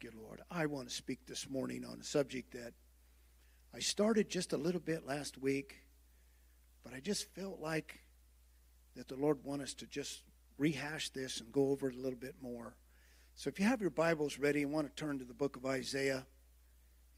[0.00, 0.42] Thank you, Lord.
[0.48, 2.72] I want to speak this morning on a subject that
[3.74, 5.82] I started just a little bit last week,
[6.84, 7.98] but I just felt like
[8.94, 10.22] that the Lord want us to just
[10.56, 12.76] rehash this and go over it a little bit more.
[13.34, 15.66] So if you have your Bibles ready and want to turn to the book of
[15.66, 16.24] Isaiah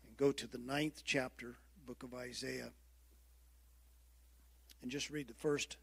[0.07, 1.57] and go to the ninth chapter,
[1.87, 2.73] book of Isaiah,
[4.81, 5.77] and just read the first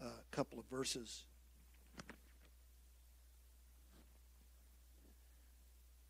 [0.00, 1.24] uh, couple of verses.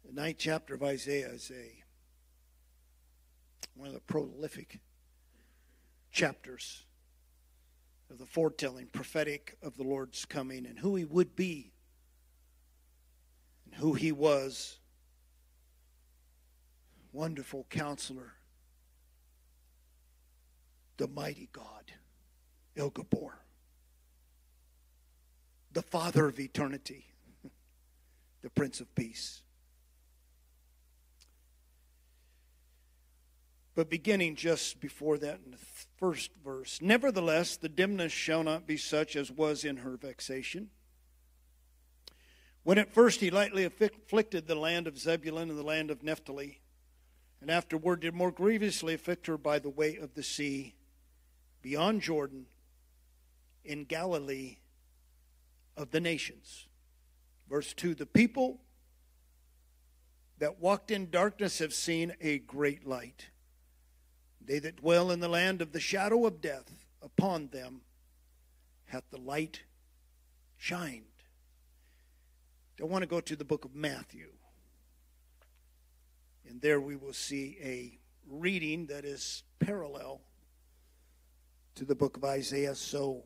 [0.08, 1.84] The ninth chapter of Isaiah is a
[3.74, 4.80] one of the prolific
[6.10, 6.86] chapters
[8.10, 11.72] of the foretelling, prophetic of the Lord's coming and who he would be
[13.66, 14.78] and who he was.
[17.12, 18.32] Wonderful counselor,
[20.96, 21.92] the mighty God,
[22.76, 23.32] El Gibbor,
[25.72, 27.06] the Father of eternity,
[28.42, 29.42] the Prince of Peace.
[33.78, 35.56] But beginning just before that in the
[35.98, 40.70] first verse Nevertheless, the dimness shall not be such as was in her vexation.
[42.64, 46.58] When at first he lightly afflicted the land of Zebulun and the land of Naphtali,
[47.40, 50.74] and afterward did more grievously afflict her by the way of the sea,
[51.62, 52.46] beyond Jordan,
[53.64, 54.56] in Galilee
[55.76, 56.66] of the nations.
[57.48, 58.58] Verse 2 The people
[60.38, 63.28] that walked in darkness have seen a great light.
[64.48, 67.82] They that dwell in the land of the shadow of death, upon them
[68.86, 69.60] hath the light
[70.56, 71.04] shined.
[72.80, 74.30] I want to go to the book of Matthew.
[76.48, 80.22] And there we will see a reading that is parallel
[81.74, 82.74] to the book of Isaiah.
[82.74, 83.24] So,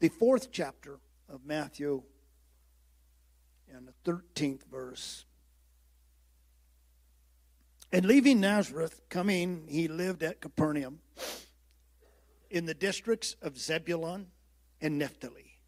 [0.00, 2.02] the fourth chapter of Matthew
[3.72, 5.26] and the 13th verse.
[7.94, 10.98] And leaving Nazareth, coming, he lived at Capernaum
[12.50, 14.32] in the districts of Zebulun
[14.80, 15.60] and Naphtali.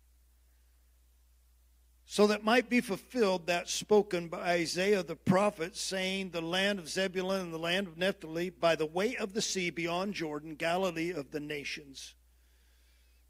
[2.05, 6.89] So that might be fulfilled that spoken by Isaiah the prophet, saying, The land of
[6.89, 11.13] Zebulun and the land of Naphtali, by the way of the sea beyond Jordan, Galilee
[11.13, 12.17] of the nations.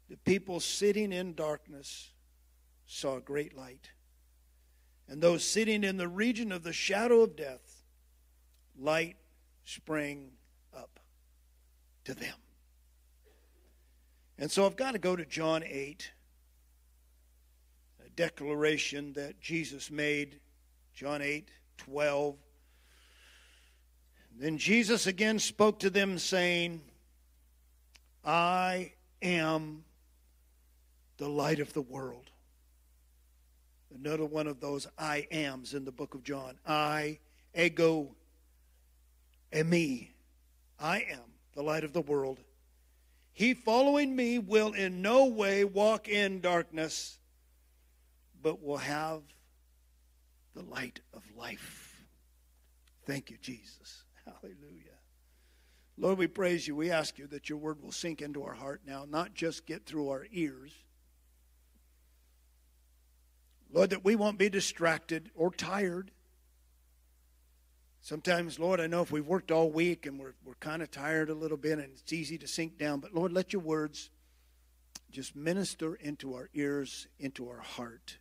[0.09, 2.13] The people sitting in darkness
[2.87, 3.91] saw a great light.
[5.07, 7.66] And those sitting in the region of the shadow of death,
[8.79, 9.15] light
[9.63, 10.31] spring
[10.75, 10.99] up
[12.05, 12.35] to them.
[14.39, 16.11] And so I've got to go to John 8,
[18.05, 20.39] a declaration that Jesus made,
[20.93, 22.35] John 8, 12.
[24.39, 26.81] Then Jesus again spoke to them, saying,
[28.23, 29.83] I am
[31.17, 32.29] the light of the world.
[33.95, 36.59] Another one of those I ams in the book of John.
[36.67, 37.17] I,
[37.57, 38.15] ego
[39.51, 40.09] eimi.
[40.79, 42.39] I am the light of the world.
[43.33, 47.19] He following me will in no way walk in darkness,
[48.41, 49.21] but will have
[50.55, 52.03] the light of life.
[53.05, 54.03] Thank you, Jesus.
[54.25, 54.87] Hallelujah.
[55.97, 56.75] Lord, we praise you.
[56.75, 59.85] We ask you that your word will sink into our heart now, not just get
[59.85, 60.71] through our ears.
[63.71, 66.11] Lord, that we won't be distracted or tired
[68.07, 71.29] Sometimes, Lord, I know if we've worked all week and we're, we're kind of tired
[71.29, 74.11] a little bit and it's easy to sink down, but Lord, let your words
[75.11, 78.17] just minister into our ears, into our heart.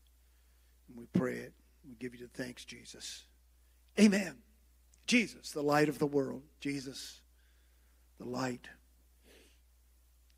[0.88, 1.52] And we pray it.
[1.88, 3.26] We give you the thanks, Jesus.
[3.96, 4.38] Amen.
[5.06, 6.42] Jesus, the light of the world.
[6.58, 7.20] Jesus,
[8.18, 8.66] the light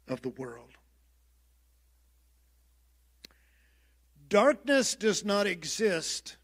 [0.08, 0.72] of the world.
[4.28, 6.36] Darkness does not exist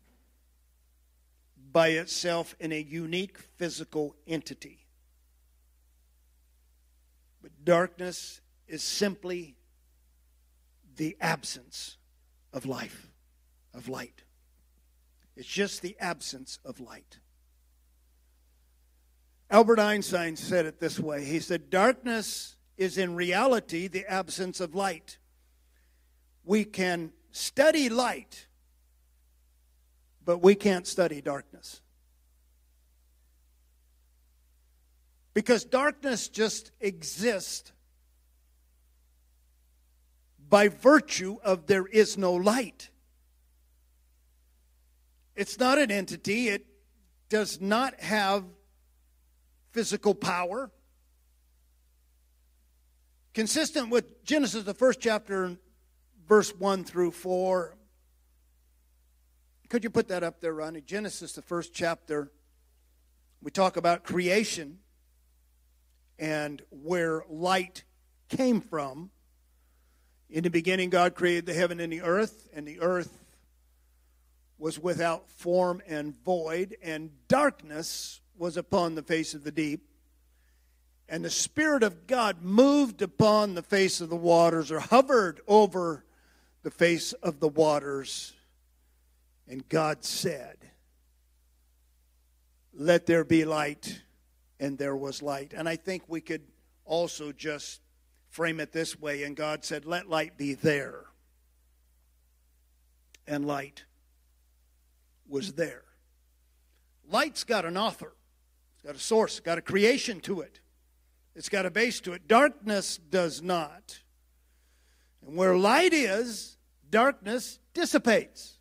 [1.75, 4.87] by itself in a unique physical entity.
[7.43, 9.57] But darkness is simply
[10.97, 11.97] the absence
[12.53, 13.11] of life,
[13.75, 14.23] of light.
[15.37, 17.19] It's just the absence of light.
[19.50, 24.77] Albert Einstein said it this way He said, Darkness is in reality the absence of
[24.77, 25.19] light.
[26.44, 28.47] We can study light
[30.25, 31.81] but we can't study darkness.
[35.35, 37.73] Because darkness just exists
[40.49, 42.91] by virtue of there is no light.
[45.35, 46.65] It's not an entity, it
[47.29, 48.44] does not have
[49.73, 50.70] physical power.
[53.32, 55.56] Consistent with Genesis, the first chapter,
[56.29, 57.75] verse 1 through 4,
[59.75, 60.82] Could you put that up there, Ronnie?
[60.82, 62.31] Genesis, the first chapter.
[63.43, 64.79] We talk about creation
[66.17, 67.82] and where light
[68.29, 69.11] came from.
[70.31, 73.19] In the beginning, God created the heaven and the earth, and the earth
[74.59, 79.88] was without form and void, and darkness was upon the face of the deep.
[81.09, 86.05] And the Spirit of God moved upon the face of the waters or hovered over
[86.62, 88.35] the face of the waters.
[89.49, 90.56] And God said,
[92.73, 94.02] Let there be light.
[94.61, 95.52] And there was light.
[95.55, 96.43] And I think we could
[96.85, 97.81] also just
[98.29, 99.25] frame it this way.
[99.25, 101.06] And God said, Let light be there.
[103.26, 103.85] And light
[105.29, 105.85] was there.
[107.11, 108.14] Light's got an author,
[108.75, 110.61] it's got a source, it's got a creation to it,
[111.35, 112.26] it's got a base to it.
[112.29, 114.00] Darkness does not.
[115.26, 116.56] And where light is,
[116.91, 118.54] darkness dissipates.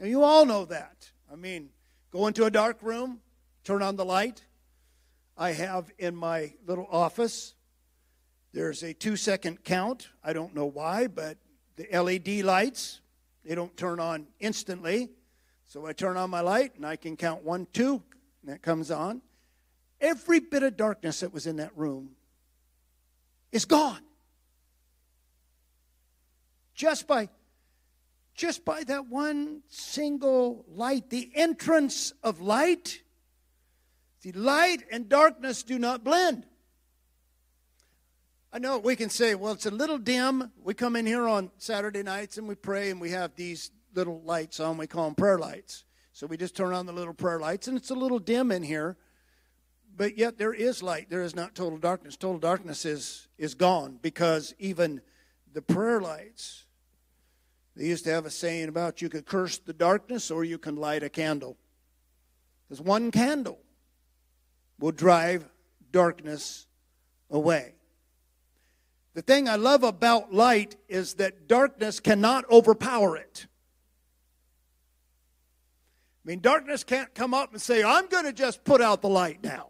[0.00, 1.10] Now, you all know that.
[1.30, 1.68] I mean,
[2.10, 3.20] go into a dark room,
[3.64, 4.42] turn on the light.
[5.36, 7.54] I have in my little office,
[8.54, 10.08] there's a two second count.
[10.24, 11.36] I don't know why, but
[11.76, 13.02] the LED lights,
[13.44, 15.10] they don't turn on instantly.
[15.66, 18.02] So I turn on my light and I can count one, two,
[18.40, 19.20] and that comes on.
[20.00, 22.12] Every bit of darkness that was in that room
[23.52, 24.00] is gone.
[26.74, 27.28] Just by
[28.40, 33.02] just by that one single light, the entrance of light.
[34.22, 36.46] The light and darkness do not blend.
[38.50, 40.50] I know we can say, well, it's a little dim.
[40.64, 44.22] We come in here on Saturday nights and we pray and we have these little
[44.22, 44.78] lights on.
[44.78, 45.84] We call them prayer lights.
[46.14, 48.62] So we just turn on the little prayer lights, and it's a little dim in
[48.62, 48.96] here.
[49.94, 51.10] But yet there is light.
[51.10, 52.16] There is not total darkness.
[52.16, 55.02] Total darkness is, is gone because even
[55.52, 56.64] the prayer lights,
[57.80, 60.76] they used to have a saying about you could curse the darkness or you can
[60.76, 61.56] light a candle.
[62.68, 63.58] Because one candle
[64.78, 65.48] will drive
[65.90, 66.66] darkness
[67.30, 67.72] away.
[69.14, 73.46] The thing I love about light is that darkness cannot overpower it.
[76.22, 79.08] I mean, darkness can't come up and say, I'm going to just put out the
[79.08, 79.68] light now.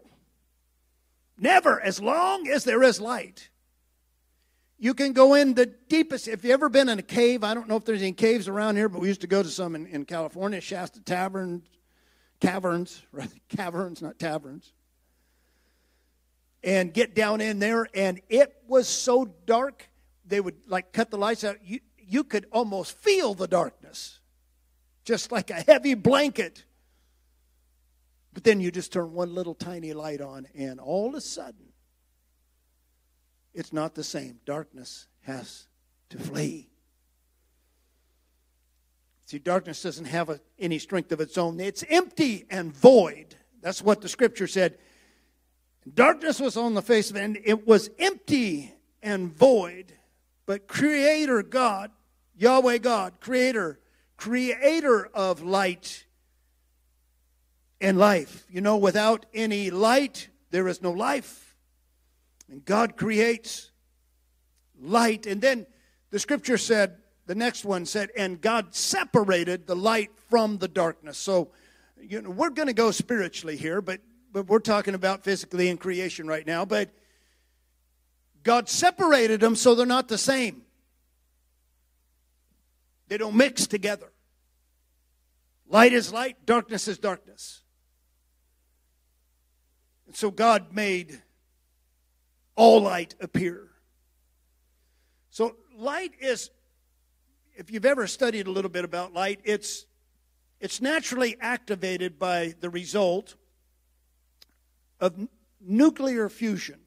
[1.37, 3.50] Never, as long as there is light.
[4.81, 6.27] You can go in the deepest.
[6.27, 8.77] If you ever been in a cave, I don't know if there's any caves around
[8.77, 11.61] here, but we used to go to some in, in California, Shasta Tavern,
[12.39, 13.29] caverns, right?
[13.47, 14.73] caverns, not taverns,
[16.63, 19.87] and get down in there, and it was so dark
[20.25, 21.57] they would like cut the lights out.
[21.63, 24.19] You you could almost feel the darkness
[25.05, 26.65] just like a heavy blanket.
[28.33, 31.70] But then you just turn one little tiny light on, and all of a sudden,
[33.53, 34.39] it's not the same.
[34.45, 35.67] Darkness has
[36.09, 36.69] to flee.
[39.25, 43.35] See, darkness doesn't have a, any strength of its own, it's empty and void.
[43.61, 44.77] That's what the scripture said.
[45.91, 49.93] Darkness was on the face of it, and it was empty and void.
[50.45, 51.91] But Creator God,
[52.37, 53.79] Yahweh God, Creator,
[54.17, 56.05] creator of light
[57.79, 58.45] and life.
[58.51, 61.50] You know, without any light, there is no life.
[62.51, 63.71] And God creates
[64.79, 65.25] light.
[65.25, 65.65] And then
[66.09, 71.17] the scripture said, the next one said, and God separated the light from the darkness.
[71.17, 71.51] So,
[71.97, 74.01] you know, we're going to go spiritually here, but,
[74.33, 76.65] but we're talking about physically in creation right now.
[76.65, 76.89] But
[78.43, 80.63] God separated them so they're not the same.
[83.07, 84.11] They don't mix together.
[85.69, 87.61] Light is light, darkness is darkness.
[90.05, 91.21] And so God made
[92.61, 93.71] all light appear.
[95.31, 96.51] So light is
[97.55, 99.87] if you've ever studied a little bit about light, it's
[100.59, 103.33] it's naturally activated by the result
[104.99, 106.81] of n- nuclear fusion.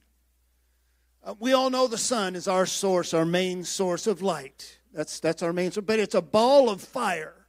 [1.25, 4.79] Uh, we all know the sun is our source, our main source of light.
[4.93, 5.87] That's, that's our main source.
[5.87, 7.47] But it's a ball of fire.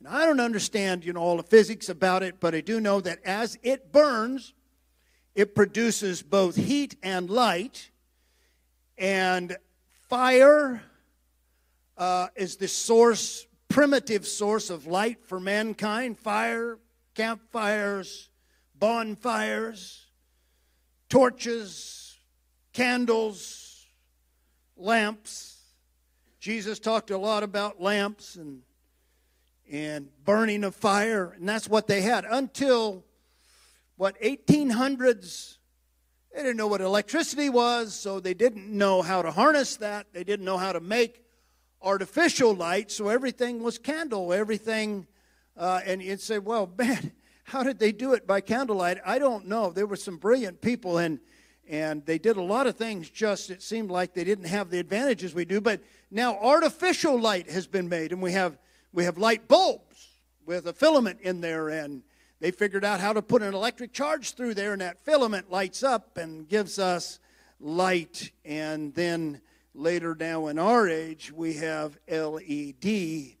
[0.00, 3.00] And I don't understand, you know, all the physics about it, but I do know
[3.02, 4.52] that as it burns,
[5.34, 7.90] it produces both heat and light.
[8.98, 9.56] And
[10.08, 10.82] fire
[11.96, 16.18] uh, is the source, primitive source of light for mankind.
[16.18, 16.78] Fire,
[17.14, 18.28] campfires,
[18.78, 20.06] bonfires,
[21.08, 22.18] torches,
[22.72, 23.86] candles,
[24.76, 25.52] lamps
[26.42, 28.62] Jesus talked a lot about lamps and
[29.70, 33.04] and burning of fire, and that's what they had until
[33.96, 35.58] what 1800s.
[36.34, 40.06] They didn't know what electricity was, so they didn't know how to harness that.
[40.12, 41.22] They didn't know how to make
[41.82, 44.32] artificial light, so everything was candle.
[44.32, 45.06] Everything
[45.54, 47.12] Uh, and you'd say, well, man,
[47.44, 48.98] how did they do it by candlelight?
[49.04, 49.70] I don't know.
[49.70, 51.20] There were some brilliant people, and
[51.68, 53.10] and they did a lot of things.
[53.10, 55.60] Just it seemed like they didn't have the advantages we do.
[55.60, 55.80] But
[56.10, 58.58] now artificial light has been made, and we have
[58.92, 60.08] we have light bulbs
[60.46, 62.02] with a filament in there, and
[62.42, 65.84] they figured out how to put an electric charge through there, and that filament lights
[65.84, 67.20] up and gives us
[67.60, 68.32] light.
[68.44, 69.40] And then
[69.76, 73.36] later now in our age, we have LED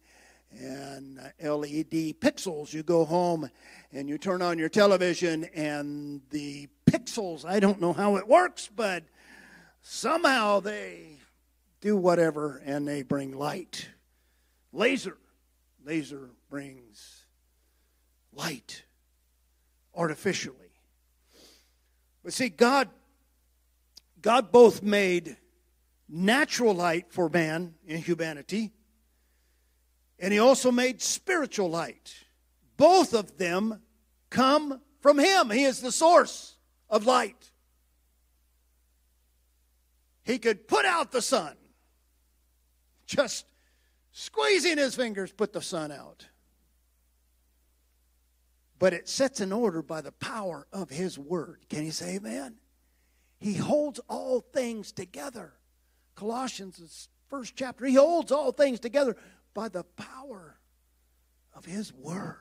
[0.52, 2.72] and uh, LED pixels.
[2.72, 3.50] You go home
[3.90, 8.70] and you turn on your television, and the pixels, I don't know how it works,
[8.72, 9.02] but
[9.80, 11.18] somehow they
[11.80, 13.88] do whatever and they bring light.
[14.72, 15.18] Laser.
[15.84, 17.24] Laser brings
[18.32, 18.84] light
[19.94, 20.56] artificially.
[22.24, 22.88] But see, God,
[24.20, 25.36] God both made
[26.08, 28.72] natural light for man in humanity,
[30.18, 32.14] and He also made spiritual light.
[32.76, 33.80] Both of them
[34.30, 35.50] come from Him.
[35.50, 36.56] He is the source
[36.88, 37.50] of light.
[40.24, 41.56] He could put out the sun,
[43.06, 43.44] just
[44.12, 46.26] squeezing his fingers, put the sun out
[48.82, 51.60] but it sets in order by the power of his word.
[51.70, 52.56] Can you say amen?
[53.38, 55.52] He holds all things together.
[56.16, 59.16] Colossians' first chapter, he holds all things together
[59.54, 60.58] by the power
[61.54, 62.38] of his word.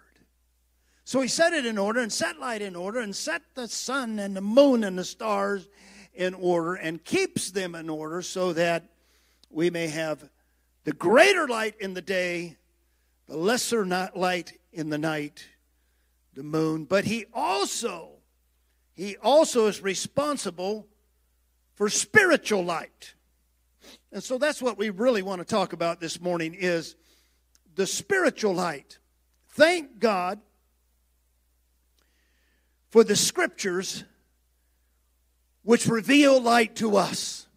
[1.04, 4.18] So he set it in order and set light in order and set the sun
[4.18, 5.70] and the moon and the stars
[6.12, 8.90] in order and keeps them in order so that
[9.52, 10.28] we may have
[10.86, 12.58] the greater light in the day,
[13.28, 15.46] the lesser light in the night
[16.34, 18.10] the moon, but he also
[18.94, 20.88] he also is responsible
[21.74, 23.16] for spiritual light.
[24.12, 26.96] And so that's what we really want to talk about this morning is
[27.76, 29.00] the spiritual light.
[29.50, 30.40] Thank God
[32.90, 34.04] for the scriptures
[35.64, 37.48] which reveal light to us.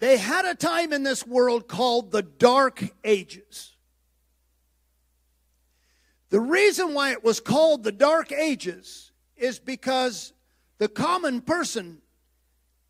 [0.00, 3.76] They had a time in this world called the Dark Ages.
[6.30, 10.32] The reason why it was called the Dark Ages is because
[10.78, 12.00] the common person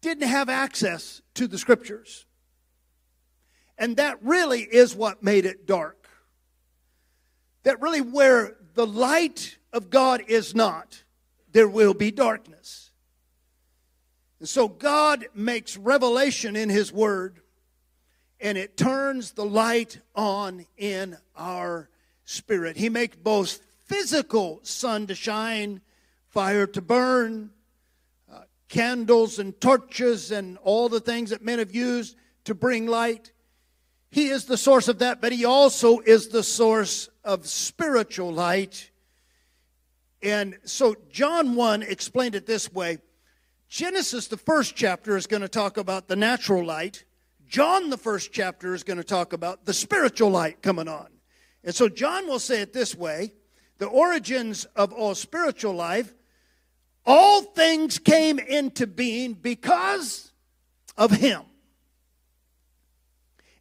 [0.03, 2.27] didn't have access to the scriptures.
[3.79, 6.09] And that really is what made it dark.
[7.63, 11.03] That really, where the light of God is not,
[11.53, 12.91] there will be darkness.
[14.39, 17.41] And so God makes revelation in His Word,
[18.39, 21.89] and it turns the light on in our
[22.31, 22.77] Spirit.
[22.77, 25.81] He makes both physical sun to shine,
[26.29, 27.51] fire to burn,
[28.33, 33.33] uh, candles and torches and all the things that men have used to bring light.
[34.13, 38.93] He is the source of that, but He also is the source of spiritual light.
[40.23, 42.99] And so John 1 explained it this way
[43.69, 47.05] Genesis, the first chapter, is going to talk about the natural light.
[47.49, 51.09] John, the first chapter, is going to talk about the spiritual light coming on.
[51.65, 53.33] And so John will say it this way
[53.79, 56.13] the origins of all spiritual life,
[57.07, 60.33] all things came into being because
[60.99, 61.43] of him.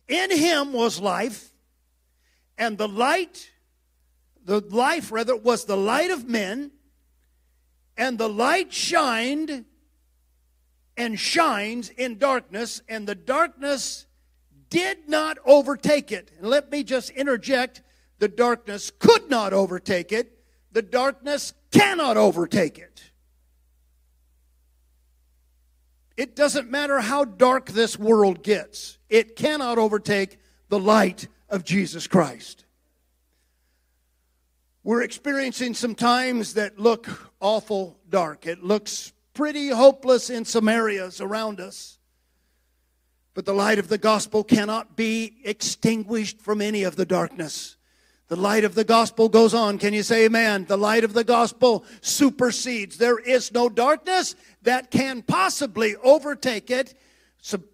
[0.09, 1.53] In him was life,
[2.57, 3.49] and the light,
[4.43, 6.71] the life rather, was the light of men,
[7.95, 9.65] and the light shined
[10.97, 14.05] and shines in darkness, and the darkness
[14.69, 16.31] did not overtake it.
[16.37, 17.81] And let me just interject
[18.19, 20.37] the darkness could not overtake it.
[20.71, 23.03] The darkness cannot overtake it.
[26.15, 32.07] It doesn't matter how dark this world gets, it cannot overtake the light of Jesus
[32.07, 32.65] Christ.
[34.83, 38.45] We're experiencing some times that look awful dark.
[38.45, 41.97] It looks pretty hopeless in some areas around us.
[43.33, 47.77] But the light of the gospel cannot be extinguished from any of the darkness.
[48.29, 49.79] The light of the gospel goes on.
[49.79, 50.65] Can you say amen?
[50.65, 52.97] The light of the gospel supersedes.
[52.97, 56.93] There is no darkness that can possibly overtake it,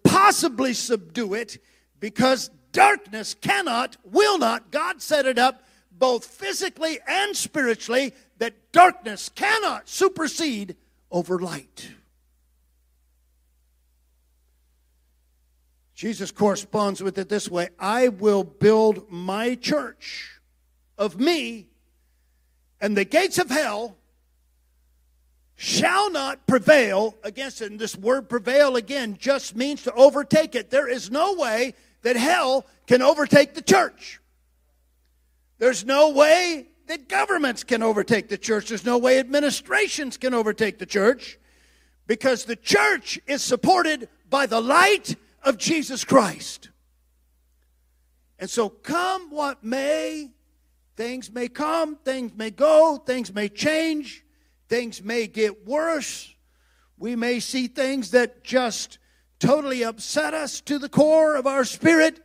[0.02, 1.62] possibly subdue it,
[2.00, 4.70] because darkness cannot, will not.
[4.70, 10.76] God set it up both physically and spiritually that darkness cannot supersede
[11.10, 11.90] over light.
[15.94, 20.35] Jesus corresponds with it this way I will build my church
[20.98, 21.66] of me,
[22.80, 23.96] and the gates of hell
[25.56, 27.70] shall not prevail against it.
[27.70, 30.70] And this word prevail again just means to overtake it.
[30.70, 34.20] There is no way that hell can overtake the church.
[35.58, 38.68] There's no way that governments can overtake the church.
[38.68, 41.38] There's no way administrations can overtake the church
[42.06, 46.70] because the church is supported by the light of Jesus Christ.
[48.38, 50.30] And so, come what may,
[50.96, 54.24] things may come, things may go, things may change,
[54.68, 56.34] things may get worse.
[56.98, 58.98] We may see things that just
[59.38, 62.20] totally upset us to the core of our spirit,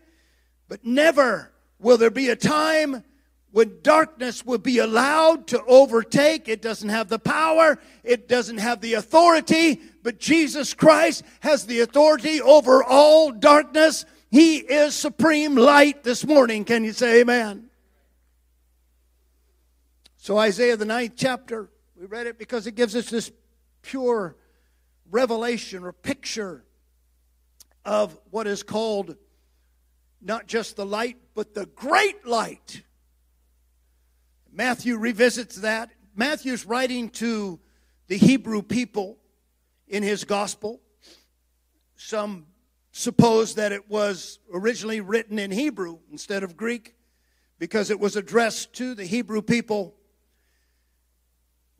[0.69, 3.03] but never will there be a time
[3.51, 6.47] when darkness will be allowed to overtake.
[6.47, 11.81] It doesn't have the power, it doesn't have the authority, but Jesus Christ has the
[11.81, 14.05] authority over all darkness.
[14.29, 16.63] He is supreme light this morning.
[16.63, 17.70] Can you say amen?
[20.23, 23.31] So, Isaiah, the ninth chapter, we read it because it gives us this
[23.81, 24.37] pure
[25.09, 26.63] revelation or picture
[27.83, 29.15] of what is called
[30.21, 32.83] not just the light, but the great light.
[34.51, 35.89] Matthew revisits that.
[36.15, 37.59] Matthew's writing to
[38.05, 39.17] the Hebrew people
[39.87, 40.81] in his gospel.
[41.95, 42.45] Some
[42.91, 46.93] suppose that it was originally written in Hebrew instead of Greek
[47.57, 49.95] because it was addressed to the Hebrew people.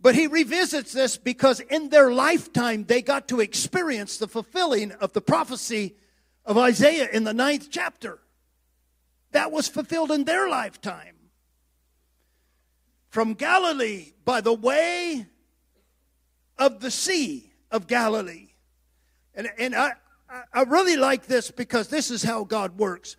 [0.01, 5.13] But he revisits this because in their lifetime they got to experience the fulfilling of
[5.13, 5.95] the prophecy
[6.43, 8.19] of Isaiah in the ninth chapter.
[9.31, 11.15] That was fulfilled in their lifetime.
[13.09, 15.27] From Galilee by the way
[16.57, 18.47] of the Sea of Galilee.
[19.35, 19.93] And, and I,
[20.53, 23.17] I really like this because this is how God works.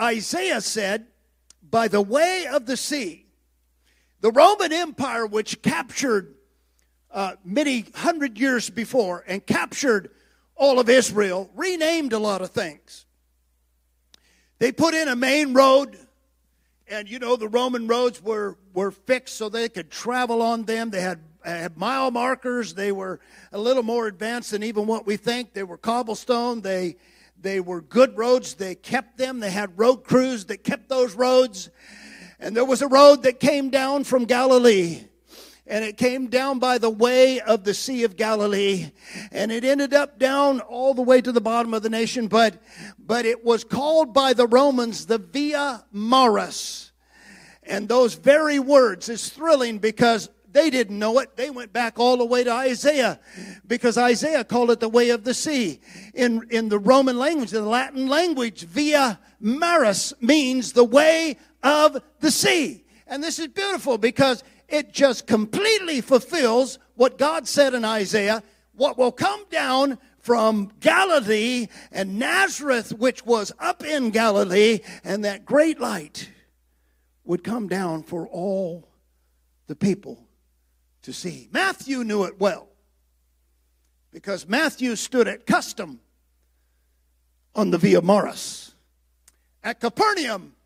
[0.00, 1.06] Isaiah said,
[1.62, 3.25] by the way of the sea,
[4.20, 6.34] the Roman Empire, which captured
[7.10, 10.10] uh, many hundred years before and captured
[10.54, 13.04] all of Israel, renamed a lot of things.
[14.58, 15.98] They put in a main road,
[16.88, 20.90] and you know, the Roman roads were, were fixed so they could travel on them.
[20.90, 22.72] They had, had mile markers.
[22.72, 23.20] They were
[23.52, 25.52] a little more advanced than even what we think.
[25.52, 26.62] They were cobblestone.
[26.62, 26.96] They,
[27.40, 28.54] they were good roads.
[28.54, 29.40] They kept them.
[29.40, 31.68] They had road crews that kept those roads.
[32.38, 35.04] And there was a road that came down from Galilee.
[35.68, 38.92] And it came down by the way of the Sea of Galilee,
[39.32, 42.62] and it ended up down all the way to the bottom of the nation, but,
[43.00, 46.92] but it was called by the Romans the Via Maris.
[47.64, 51.36] And those very words is thrilling because they didn't know it.
[51.36, 53.20] They went back all the way to Isaiah
[53.66, 55.80] because Isaiah called it the way of the sea.
[56.14, 62.02] In, in the Roman language, in the Latin language, via maris means the way of
[62.20, 62.86] the sea.
[63.06, 68.42] And this is beautiful because it just completely fulfills what God said in Isaiah
[68.74, 75.44] what will come down from Galilee and Nazareth, which was up in Galilee, and that
[75.44, 76.30] great light
[77.24, 78.88] would come down for all
[79.66, 80.25] the people
[81.06, 81.48] to see.
[81.52, 82.66] Matthew knew it well
[84.12, 86.00] because Matthew stood at custom
[87.54, 88.74] on the Via Maris.
[89.62, 90.56] At Capernaum,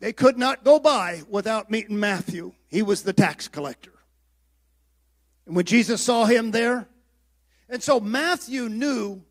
[0.00, 2.52] they could not go by without meeting Matthew.
[2.68, 3.92] He was the tax collector.
[5.46, 6.86] And when Jesus saw him there,
[7.70, 9.22] and so Matthew knew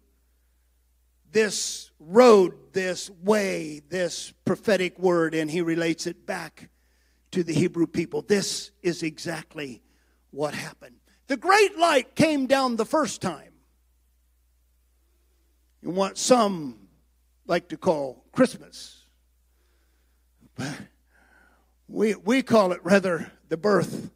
[1.32, 6.70] this road, this way, this prophetic word, and he relates it back
[7.30, 8.24] to the Hebrew people.
[8.24, 9.83] This is exactly
[10.34, 10.96] what happened.
[11.28, 13.54] The great light came down the first time
[15.82, 16.80] in what some
[17.46, 19.06] like to call Christmas.
[20.56, 20.74] But
[21.88, 24.10] we, we call it rather the birth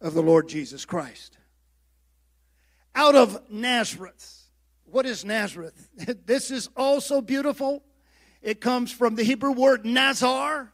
[0.00, 1.36] of the Lord Jesus Christ.
[2.94, 4.34] Out of Nazareth.
[4.84, 5.88] What is Nazareth?
[6.24, 7.82] This is also beautiful.
[8.40, 10.72] It comes from the Hebrew word Nazar.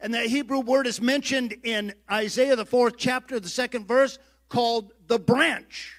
[0.00, 4.92] And that Hebrew word is mentioned in Isaiah, the fourth chapter, the second verse, called
[5.06, 5.94] the branch.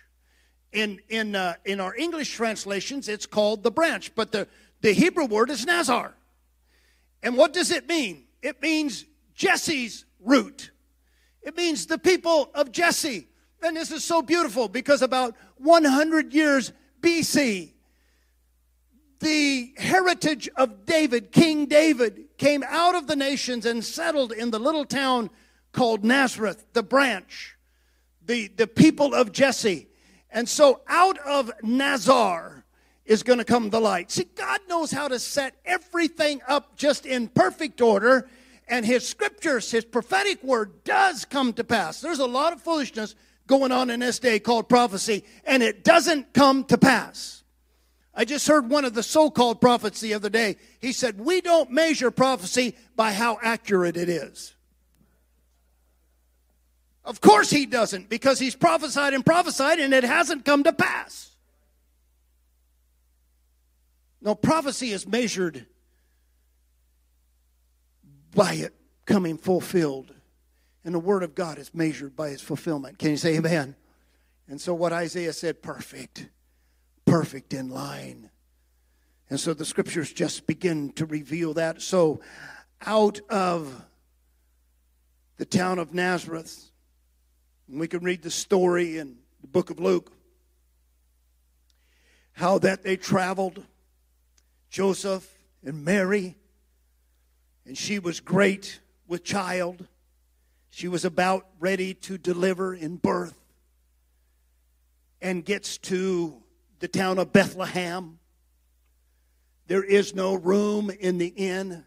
[0.71, 4.47] In, in, uh, in our English translations, it's called the branch, but the,
[4.81, 6.13] the Hebrew word is Nazar.
[7.23, 8.25] And what does it mean?
[8.41, 10.71] It means Jesse's root.
[11.41, 13.27] It means the people of Jesse.
[13.61, 17.71] And this is so beautiful because about 100 years BC,
[19.19, 24.59] the heritage of David, King David, came out of the nations and settled in the
[24.59, 25.29] little town
[25.71, 27.55] called Nazareth, the branch,
[28.25, 29.87] the, the people of Jesse.
[30.31, 32.59] And so out of Nazar,
[33.09, 34.11] is going to come the light.
[34.11, 38.29] See, God knows how to set everything up just in perfect order,
[38.67, 42.01] and His scriptures, His prophetic word does come to pass.
[42.01, 43.15] There's a lot of foolishness
[43.47, 47.38] going on in this day called prophecy, and it doesn't come to pass.
[48.13, 50.57] I just heard one of the so called prophets the other day.
[50.81, 54.55] He said, We don't measure prophecy by how accurate it is.
[57.05, 61.31] Of course he doesn't, because he's prophesied and prophesied and it hasn't come to pass.
[64.21, 65.65] No, prophecy is measured
[68.35, 70.13] by it coming fulfilled.
[70.83, 72.99] And the Word of God is measured by its fulfillment.
[72.99, 73.75] Can you say amen?
[74.47, 76.27] And so, what Isaiah said, perfect,
[77.09, 78.29] perfect in line.
[79.29, 81.81] And so the scriptures just begin to reveal that.
[81.81, 82.21] So,
[82.85, 83.85] out of
[85.37, 86.71] the town of Nazareth,
[87.67, 90.11] we can read the story in the book of Luke,
[92.33, 93.63] how that they traveled,
[94.69, 95.27] Joseph
[95.63, 96.35] and Mary,
[97.65, 99.87] and she was great with child.
[100.69, 103.37] She was about ready to deliver in birth
[105.21, 106.41] and gets to
[106.79, 108.19] the town of Bethlehem.
[109.67, 111.83] There is no room in the inn.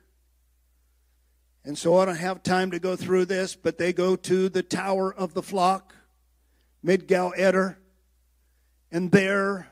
[1.64, 4.62] And so I don't have time to go through this, but they go to the
[4.62, 5.94] Tower of the Flock,
[6.84, 7.78] Migdal Eder,
[8.90, 9.68] and there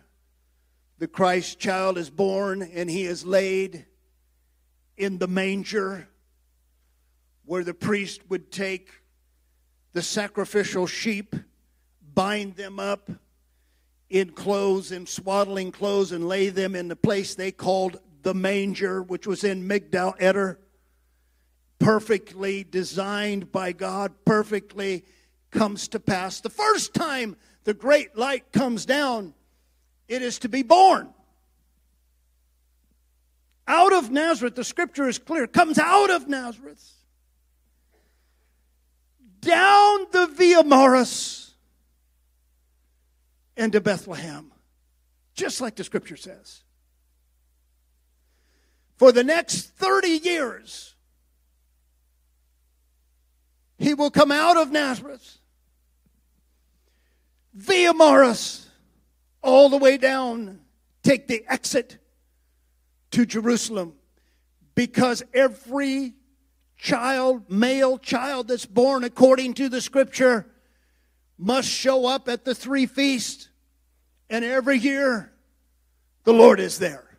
[0.99, 3.87] the Christ child is born and he is laid
[4.97, 6.09] in the manger
[7.45, 8.91] where the priest would take
[9.93, 11.35] the sacrificial sheep,
[12.15, 13.11] bind them up
[14.11, 19.03] in clothes, in swaddling clothes, and lay them in the place they called the manger,
[19.03, 20.59] which was in Migdal Eder.
[21.79, 25.05] Perfectly designed by God, perfectly
[25.51, 26.41] comes to pass.
[26.41, 29.33] The first time the great light comes down,
[30.09, 31.09] it is to be born.
[33.67, 36.93] Out of Nazareth, the scripture is clear, comes out of Nazareth
[39.41, 41.50] down the Via Maris
[43.61, 44.51] into Bethlehem,
[45.35, 46.63] just like the scripture says.
[48.97, 50.95] For the next 30 years,
[53.79, 55.39] he will come out of Nazareth,
[57.53, 58.69] Via Maris,
[59.43, 60.61] all the way down,
[61.03, 61.99] take the exit
[63.11, 63.95] to Jerusalem,
[64.75, 66.15] because every
[66.79, 70.47] child, male child that's born according to the scripture,
[71.37, 73.40] must show up at the three feasts.
[74.31, 75.31] And every year,
[76.25, 77.19] the Lord is there.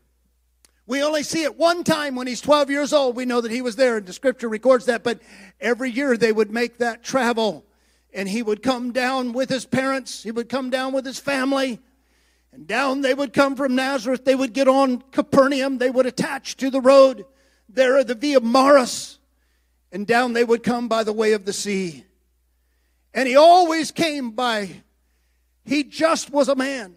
[0.87, 3.15] We only see it one time when he's 12 years old.
[3.15, 5.03] We know that he was there, and the scripture records that.
[5.03, 5.21] But
[5.59, 7.63] every year they would make that travel,
[8.11, 11.79] and he would come down with his parents, he would come down with his family.
[12.53, 14.25] And down they would come from Nazareth.
[14.25, 15.77] They would get on Capernaum.
[15.77, 17.23] They would attach to the road
[17.69, 19.19] there at the Via Maris
[19.91, 22.05] and down they would come by the way of the sea.
[23.13, 24.83] And he always came by,
[25.65, 26.95] he just was a man.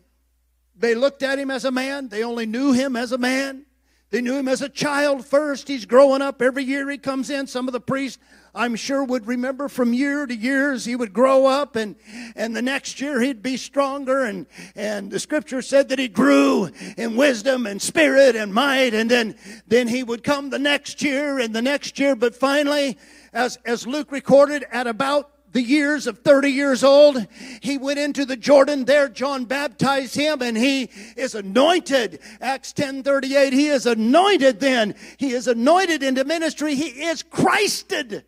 [0.76, 3.66] They looked at him as a man, they only knew him as a man.
[4.14, 5.66] They knew him as a child first.
[5.66, 6.40] He's growing up.
[6.40, 7.48] Every year he comes in.
[7.48, 8.22] Some of the priests,
[8.54, 11.96] I'm sure, would remember from year to years he would grow up and,
[12.36, 14.24] and the next year he'd be stronger.
[14.24, 18.94] And, and the scripture said that he grew in wisdom and spirit and might.
[18.94, 19.34] And then,
[19.66, 22.14] then he would come the next year and the next year.
[22.14, 22.96] But finally,
[23.32, 27.28] as, as Luke recorded, at about the years of 30 years old,
[27.60, 28.86] he went into the Jordan.
[28.86, 32.18] There, John baptized him and he is anointed.
[32.40, 33.52] Acts 10 38.
[33.52, 34.96] He is anointed then.
[35.16, 36.74] He is anointed into ministry.
[36.74, 38.24] He is Christed.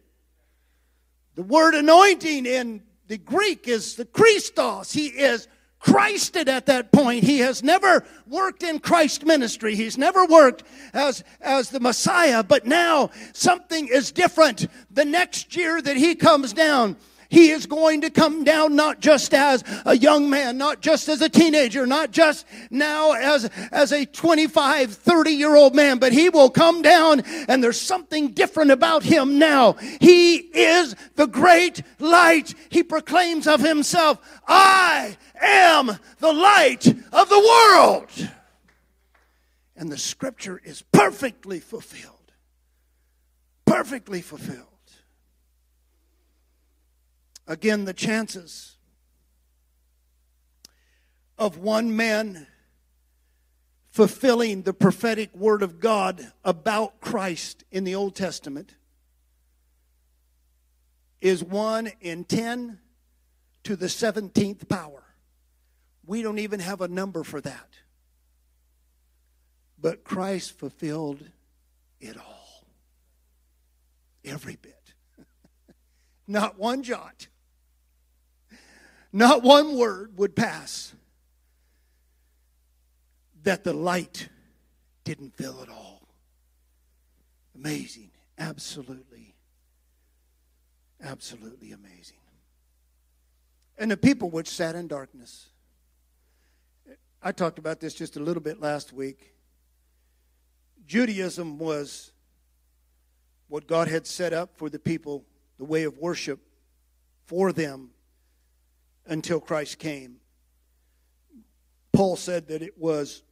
[1.35, 4.93] The word anointing in the Greek is the Christos.
[4.93, 5.49] He is
[5.81, 7.25] Christed at that point.
[7.25, 9.75] He has never worked in Christ ministry.
[9.75, 10.63] He's never worked
[10.95, 14.69] as, as the Messiah, but now something is different.
[14.93, 16.97] The next year that he comes down,
[17.29, 21.21] he is going to come down not just as a young man, not just as
[21.21, 26.29] a teenager, not just now as, as a 25, 30 year old man, but he
[26.29, 29.73] will come down and there's something different about him now.
[30.01, 32.55] He is the great light.
[32.69, 38.31] He proclaims of himself, I am the light of the world.
[39.77, 42.13] And the scripture is perfectly fulfilled.
[43.67, 44.76] Perfectly fulfilled.
[47.47, 48.77] Again, the chances
[51.39, 52.47] of one man
[53.89, 58.75] fulfilling the prophetic word of God about Christ in the Old Testament
[61.21, 62.79] is 1 in 10
[63.65, 65.03] to the 17th power.
[66.05, 67.69] We don't even have a number for that.
[69.79, 71.25] But Christ fulfilled
[72.01, 72.67] it all.
[74.25, 74.95] Every bit.
[76.27, 77.29] Not one jot.
[79.17, 80.95] Not one word would pass
[83.45, 84.29] that the light
[85.05, 86.07] didn't fill it all.
[87.55, 88.11] Amazing.
[88.37, 89.35] Absolutely,
[91.03, 92.19] absolutely amazing.
[93.79, 95.47] and the people which sat in darkness.
[97.23, 99.33] I talked about this just a little bit last week.
[100.87, 102.13] Judaism was
[103.49, 105.25] what God had set up for the people,
[105.57, 106.41] the way of worship
[107.25, 107.93] for them
[109.07, 110.17] until Christ came.
[111.93, 113.23] Paul said that it was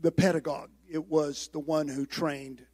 [0.00, 2.64] the pedagogue, it was the one who trained.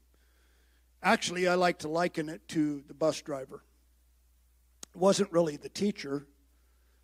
[1.03, 3.63] Actually, I like to liken it to the bus driver.
[4.95, 6.27] It wasn't really the teacher,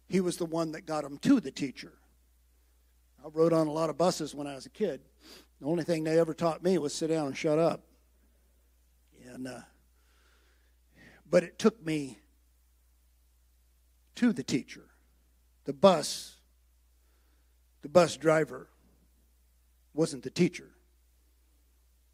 [0.09, 1.93] he was the one that got them to the teacher.
[3.25, 5.01] I rode on a lot of buses when I was a kid.
[5.61, 7.85] The only thing they ever taught me was sit down and shut up.
[9.33, 9.61] And uh,
[11.31, 12.19] but it took me
[14.23, 14.85] to the teacher.
[15.65, 16.37] The bus,
[17.83, 18.69] the bus driver
[19.95, 20.71] wasn't the teacher.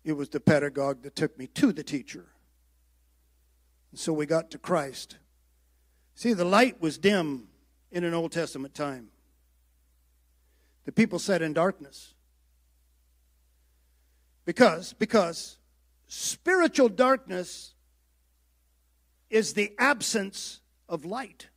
[0.05, 2.25] It was the pedagogue that took me to the teacher.
[3.91, 5.19] And so we got to Christ.
[6.15, 7.49] See, the light was dim
[7.93, 9.09] in an Old Testament time.
[10.87, 12.15] The people sat in darkness.
[14.47, 15.59] Because, because
[16.07, 17.75] spiritual darkness
[19.29, 21.49] is the absence of light.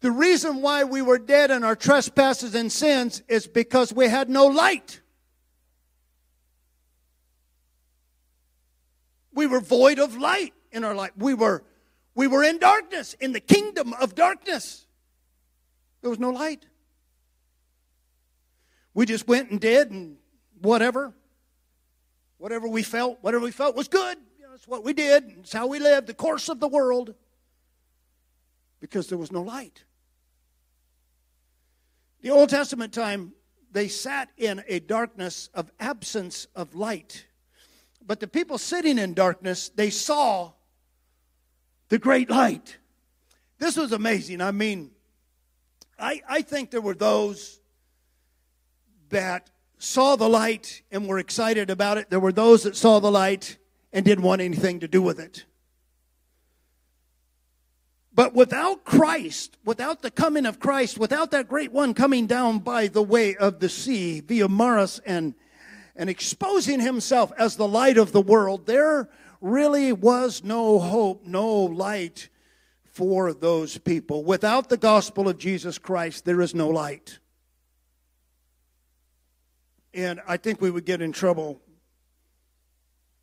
[0.00, 4.28] The reason why we were dead in our trespasses and sins is because we had
[4.30, 5.00] no light.
[9.34, 11.12] We were void of light in our life.
[11.16, 11.64] We were
[12.14, 14.86] we were in darkness, in the kingdom of darkness.
[16.00, 16.66] There was no light.
[18.92, 20.16] We just went and did and
[20.60, 21.14] whatever.
[22.38, 24.18] Whatever we felt, whatever we felt was good.
[24.36, 25.24] You know, that's what we did.
[25.38, 27.14] It's how we lived, the course of the world.
[28.80, 29.84] Because there was no light.
[32.20, 33.32] The Old Testament time,
[33.70, 37.26] they sat in a darkness of absence of light.
[38.04, 40.52] But the people sitting in darkness, they saw
[41.88, 42.78] the great light.
[43.58, 44.40] This was amazing.
[44.40, 44.90] I mean,
[45.98, 47.60] I, I think there were those
[49.10, 52.10] that saw the light and were excited about it.
[52.10, 53.58] There were those that saw the light
[53.92, 55.44] and didn't want anything to do with it.
[58.18, 62.88] But without Christ, without the coming of Christ, without that great one coming down by
[62.88, 65.36] the way of the sea via Maris and,
[65.94, 69.08] and exposing himself as the light of the world, there
[69.40, 72.28] really was no hope, no light
[72.82, 74.24] for those people.
[74.24, 77.20] Without the gospel of Jesus Christ, there is no light.
[79.94, 81.60] And I think we would get in trouble.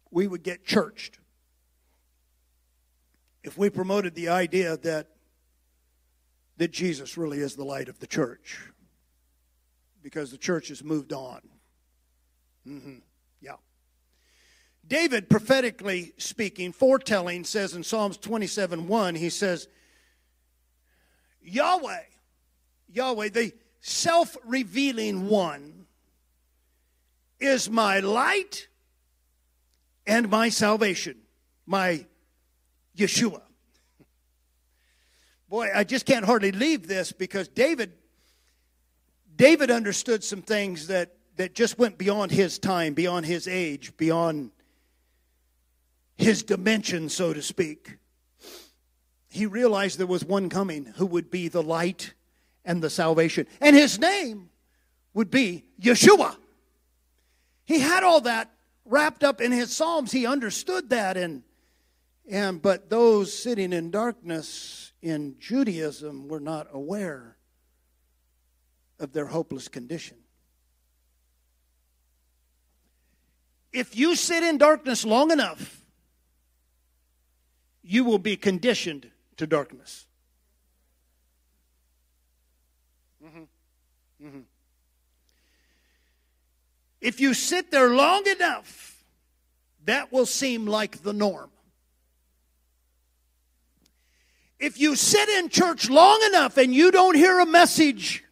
[0.10, 1.20] We would get churched
[3.46, 5.08] if we promoted the idea that
[6.58, 8.62] that Jesus really is the light of the church
[10.02, 11.42] because the church has moved on.
[12.66, 12.96] Mm-hmm.
[13.42, 13.56] Yeah.
[14.88, 19.68] David, prophetically speaking, foretelling, says in Psalms 27 1, he says,
[21.42, 22.04] Yahweh,
[22.90, 25.86] Yahweh, the self revealing one,
[27.40, 28.70] is my light
[30.08, 31.18] and my salvation,
[31.66, 32.06] my
[32.96, 33.42] Yeshua.
[35.50, 37.94] Boy, I just can't hardly leave this because David
[39.36, 44.52] David understood some things that that just went beyond his time, beyond his age, beyond
[46.18, 47.98] his dimension, so to speak.
[49.30, 52.14] He realized there was one coming who would be the light
[52.64, 53.48] and the salvation.
[53.60, 54.50] And his name
[55.14, 56.38] would be Yeshua.
[57.66, 58.52] He had all that
[58.86, 60.12] wrapped up in his psalms.
[60.12, 61.44] He understood that and
[62.30, 67.38] and but those sitting in darkness in Judaism were not aware
[69.00, 70.18] of their hopeless condition.
[73.72, 75.82] If you sit in darkness long enough,
[77.84, 80.08] you will be conditioned to darkness.
[83.24, 84.26] Mm-hmm.
[84.26, 84.40] Mm-hmm.
[87.02, 89.04] If you sit there long enough,
[89.84, 91.52] that will seem like the norm.
[94.60, 98.24] If you sit in church long enough and you don't hear a message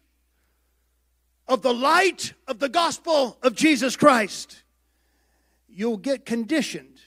[1.46, 4.62] of the light of the gospel of Jesus Christ,
[5.68, 7.00] you'll get conditioned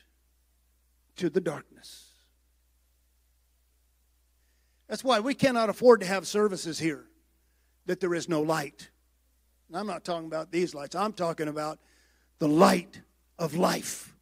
[1.15, 2.05] to the darkness.
[4.87, 7.05] That's why we cannot afford to have services here
[7.87, 8.89] that there is no light.
[9.67, 11.79] And I'm not talking about these lights, I'm talking about
[12.39, 13.01] the light
[13.39, 14.13] of life.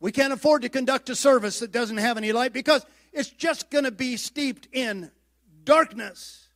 [0.00, 3.70] We can't afford to conduct a service that doesn't have any light because it's just
[3.70, 5.10] going to be steeped in
[5.64, 6.48] darkness.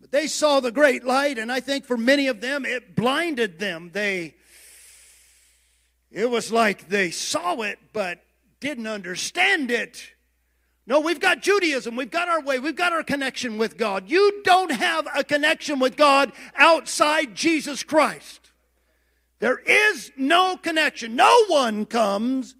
[0.00, 3.58] But they saw the great light, and I think for many of them, it blinded
[3.58, 3.90] them.
[3.92, 4.34] They
[6.10, 8.22] It was like they saw it but
[8.60, 10.12] didn't understand it.
[10.86, 11.94] No, we've got Judaism.
[11.94, 12.58] We've got our way.
[12.58, 14.10] We've got our connection with God.
[14.10, 18.50] You don't have a connection with God outside Jesus Christ.
[19.38, 21.14] There is no connection.
[21.14, 22.56] No one comes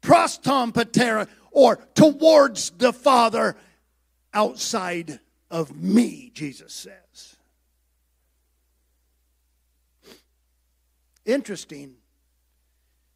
[0.00, 3.56] pros ton patera or towards the Father
[4.32, 7.36] outside of me, Jesus says.
[11.24, 11.94] Interesting.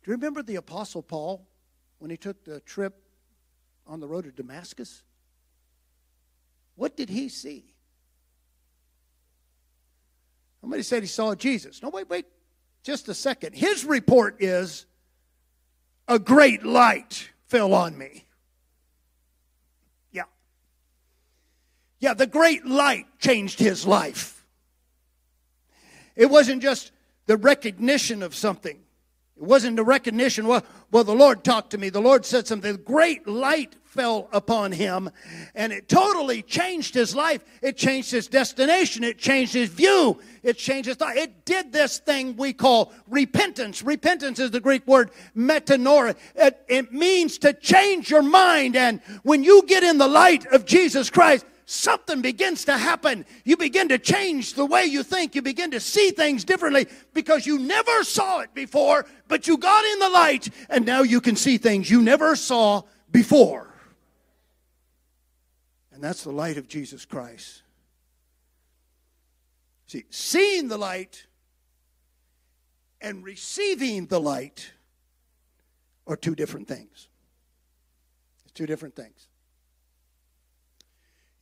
[0.02, 1.46] Do you remember the Apostle Paul
[1.98, 2.94] when he took the trip
[3.86, 5.02] on the road to Damascus?
[6.76, 7.74] What did he see?
[10.60, 11.82] Somebody said he saw Jesus.
[11.82, 12.26] No, wait, wait,
[12.82, 13.54] just a second.
[13.54, 14.86] His report is
[16.08, 18.26] a great light fell on me.
[20.10, 20.24] Yeah.
[22.00, 24.44] Yeah, the great light changed his life.
[26.16, 26.92] It wasn't just
[27.26, 28.78] the recognition of something.
[29.36, 31.88] It wasn't the recognition, well, well, the Lord talked to me.
[31.88, 32.72] The Lord said something.
[32.72, 35.10] The great light fell upon him,
[35.54, 37.44] and it totally changed his life.
[37.62, 39.02] It changed his destination.
[39.02, 40.20] It changed his view.
[40.42, 41.16] It changed his thought.
[41.16, 43.82] It did this thing we call repentance.
[43.82, 46.16] Repentance is the Greek word metanoia.
[46.36, 50.64] It, it means to change your mind, and when you get in the light of
[50.64, 53.24] Jesus Christ, something begins to happen.
[53.44, 55.34] You begin to change the way you think.
[55.34, 59.84] You begin to see things differently because you never saw it before, but you got
[59.84, 63.72] in the light and now you can see things you never saw before.
[65.92, 67.62] And that's the light of Jesus Christ.
[69.86, 71.26] See, seeing the light
[73.00, 74.72] and receiving the light
[76.06, 77.08] are two different things.
[78.44, 79.28] It's two different things.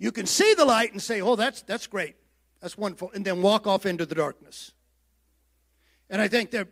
[0.02, 2.16] You can see the light and say, oh, that's, that's great.
[2.60, 3.12] That's wonderful.
[3.14, 4.72] And then walk off into the darkness.
[6.10, 6.66] And I think there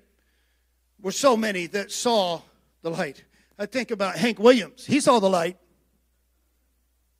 [1.00, 2.42] were so many that saw
[2.82, 3.22] the light.
[3.56, 4.84] I think about Hank Williams.
[4.84, 5.56] He saw the light.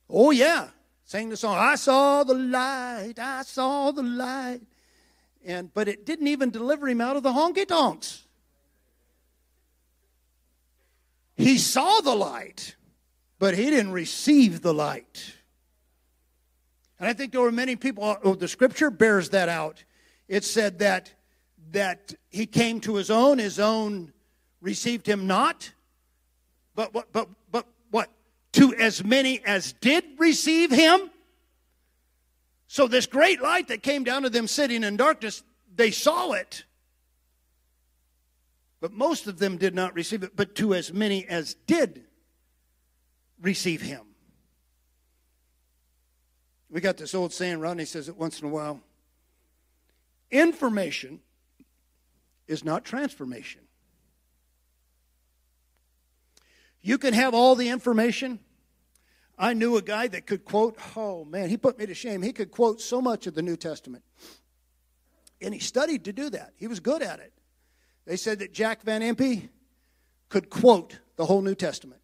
[0.09, 0.71] Oh, yeah.
[1.05, 4.63] Sang the song, I saw the light, I saw the light.
[5.45, 8.25] And, but it didn't even deliver him out of the honky tonks.
[11.37, 12.75] He saw the light,
[13.39, 15.35] but he didn't receive the light.
[17.01, 19.83] And I think there were many people, oh, the scripture bears that out.
[20.29, 21.11] It said that,
[21.73, 24.13] that he came to his own, his own
[24.61, 25.73] received him not.
[26.75, 28.11] But, but, but, but what?
[28.53, 31.11] To as many as did receive him.
[32.69, 35.43] So, this great light that came down to them sitting in darkness,
[35.75, 36.65] they saw it.
[38.81, 40.37] But most of them did not receive it.
[40.37, 42.05] But to as many as did
[43.41, 44.10] receive him.
[46.71, 48.81] We got this old saying, Rodney says it once in a while.
[50.31, 51.21] Information
[52.47, 53.63] is not transformation.
[56.81, 58.39] You can have all the information.
[59.39, 62.23] I knew a guy that could quote, oh man, he put me to shame.
[62.23, 64.05] He could quote so much of the New Testament.
[65.43, 66.53] And he studied to do that.
[66.57, 67.33] He was good at it.
[68.07, 69.49] They said that Jack Van Impe
[70.29, 72.01] could quote the whole New Testament.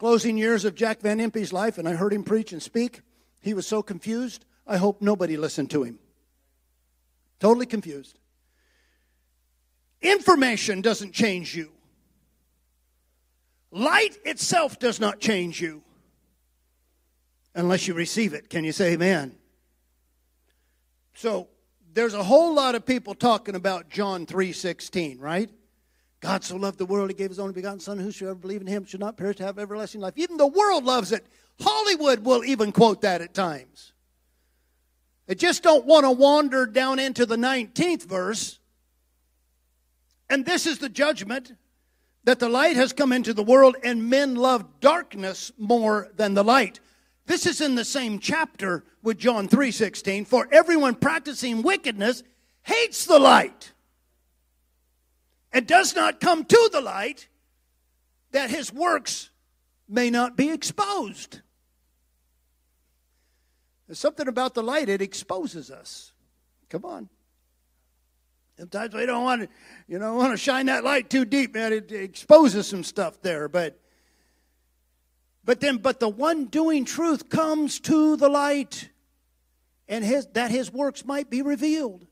[0.00, 3.02] Closing years of Jack Van Impe's life, and I heard him preach and speak.
[3.42, 5.98] He was so confused, I hope nobody listened to him.
[7.38, 8.18] Totally confused.
[10.00, 11.70] Information doesn't change you.
[13.70, 15.82] Light itself does not change you
[17.54, 18.48] unless you receive it.
[18.48, 19.36] Can you say amen?
[21.12, 21.48] So,
[21.92, 25.50] there's a whole lot of people talking about John 3:16, right?
[26.20, 28.84] God so loved the world, he gave his only begotten Son, whosoever believe in him
[28.84, 30.14] should not perish to have everlasting life.
[30.16, 31.26] Even the world loves it.
[31.60, 33.92] Hollywood will even quote that at times.
[35.26, 38.58] They just don't want to wander down into the 19th verse.
[40.28, 41.52] And this is the judgment
[42.24, 46.44] that the light has come into the world and men love darkness more than the
[46.44, 46.80] light.
[47.26, 52.22] This is in the same chapter with John 3:16 for everyone practicing wickedness
[52.62, 53.72] hates the light
[55.52, 57.28] and does not come to the light,
[58.32, 59.30] that his works
[59.88, 61.40] may not be exposed.
[63.86, 66.12] There's something about the light, it exposes us.
[66.68, 67.08] Come on.
[68.56, 69.48] Sometimes we don't want to,
[69.88, 71.72] you know, want to shine that light too deep, man.
[71.72, 73.80] It, exposes some stuff there, but
[75.42, 78.90] but then but the one doing truth comes to the light
[79.88, 82.06] and his that his works might be revealed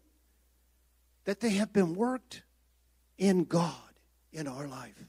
[1.26, 2.42] that they have been worked
[3.18, 3.74] in God
[4.32, 5.04] in our life.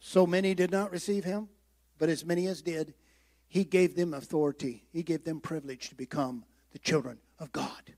[0.00, 1.48] So many did not receive him,
[1.98, 2.94] but as many as did,
[3.48, 4.84] he gave them authority.
[4.92, 7.94] He gave them privilege to become the children of God.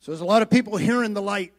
[0.00, 1.52] So there's a lot of people hearing the light,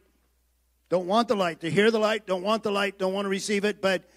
[0.88, 1.60] don't want the light.
[1.60, 4.08] They hear the light, don't want the light, don't want to receive it, but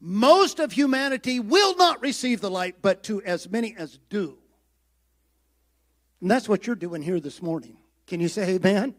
[0.00, 4.38] most of humanity will not receive the light, but to as many as do.
[6.20, 7.76] And that's what you're doing here this morning.
[8.06, 8.94] Can you say amen?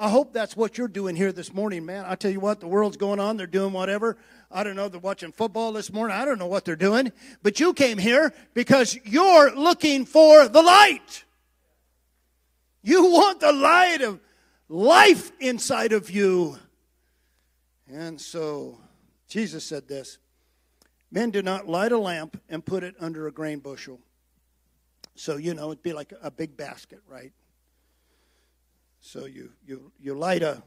[0.00, 2.04] I hope that's what you're doing here this morning, man.
[2.06, 3.36] I tell you what, the world's going on.
[3.36, 4.16] They're doing whatever.
[4.48, 4.88] I don't know.
[4.88, 6.16] They're watching football this morning.
[6.16, 7.10] I don't know what they're doing.
[7.42, 11.24] But you came here because you're looking for the light.
[12.82, 14.20] You want the light of
[14.68, 16.58] life inside of you.
[17.90, 18.78] And so
[19.28, 20.18] Jesus said this
[21.10, 23.98] Men do not light a lamp and put it under a grain bushel.
[25.16, 27.32] So, you know, it'd be like a big basket, right?
[29.08, 30.62] So you, you, you light a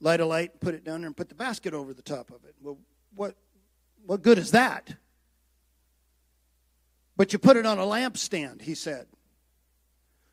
[0.00, 2.44] light a light, put it down there, and put the basket over the top of
[2.44, 2.56] it.
[2.60, 2.78] Well,
[3.14, 3.36] what
[4.04, 4.96] what good is that?
[7.16, 9.06] But you put it on a lampstand, he said.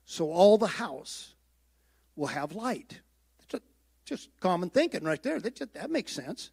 [0.04, 1.36] So all the house
[2.16, 3.02] will have light.
[3.48, 3.64] Just,
[4.04, 5.40] just common thinking right there.
[5.40, 6.50] That, just, that makes sense.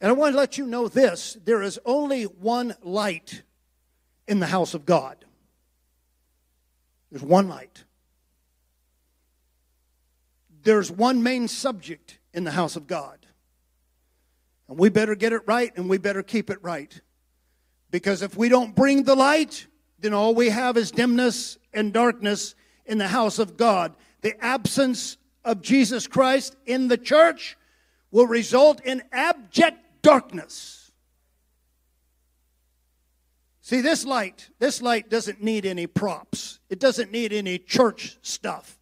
[0.00, 3.42] And I want to let you know this there is only one light
[4.26, 5.24] in the house of God.
[7.12, 7.84] There's one light
[10.64, 13.26] there's one main subject in the house of God.
[14.68, 17.00] And we better get it right and we better keep it right.
[17.90, 19.66] Because if we don't bring the light,
[20.00, 22.54] then all we have is dimness and darkness
[22.86, 23.94] in the house of God.
[24.22, 27.56] The absence of Jesus Christ in the church
[28.10, 30.92] will result in abject darkness.
[33.60, 36.60] See, this light, this light doesn't need any props.
[36.68, 38.78] It doesn't need any church stuff.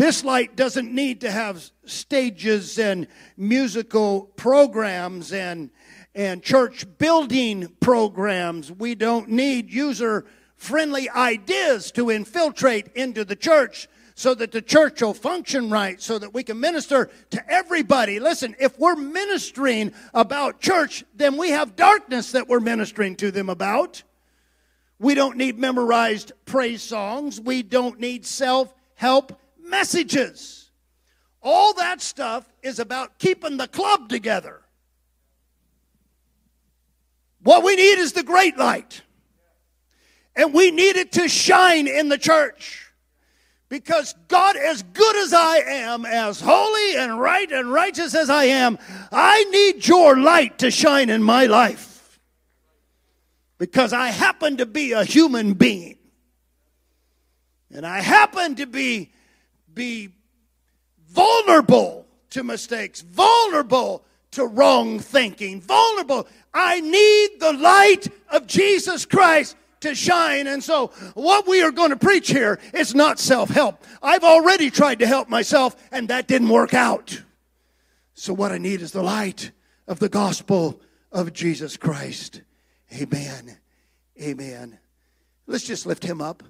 [0.00, 5.68] This light doesn't need to have stages and musical programs and,
[6.14, 8.72] and church building programs.
[8.72, 10.24] We don't need user
[10.56, 16.18] friendly ideas to infiltrate into the church so that the church will function right, so
[16.18, 18.20] that we can minister to everybody.
[18.20, 23.50] Listen, if we're ministering about church, then we have darkness that we're ministering to them
[23.50, 24.02] about.
[24.98, 27.38] We don't need memorized praise songs.
[27.38, 29.39] We don't need self help
[29.70, 30.70] messages.
[31.42, 34.60] All that stuff is about keeping the club together.
[37.42, 39.02] What we need is the great light.
[40.36, 42.92] And we need it to shine in the church.
[43.68, 48.44] Because God, as good as I am, as holy and right and righteous as I
[48.44, 48.78] am,
[49.12, 52.18] I need your light to shine in my life.
[53.58, 55.98] Because I happen to be a human being.
[57.72, 59.12] And I happen to be
[59.74, 60.10] be
[61.08, 66.26] vulnerable to mistakes, vulnerable to wrong thinking, vulnerable.
[66.54, 70.46] I need the light of Jesus Christ to shine.
[70.46, 73.84] And so, what we are going to preach here is not self help.
[74.02, 77.22] I've already tried to help myself, and that didn't work out.
[78.14, 79.50] So, what I need is the light
[79.88, 82.42] of the gospel of Jesus Christ.
[82.92, 83.58] Amen.
[84.20, 84.78] Amen.
[85.46, 86.42] Let's just lift him up.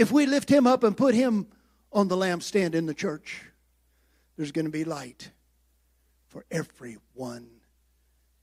[0.00, 1.46] If we lift him up and put him
[1.92, 3.44] on the lampstand in the church,
[4.38, 5.30] there's going to be light
[6.28, 7.50] for everyone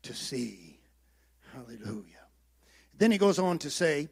[0.04, 0.80] to see.
[1.56, 2.28] Hallelujah.
[2.96, 4.08] Then he goes on to say,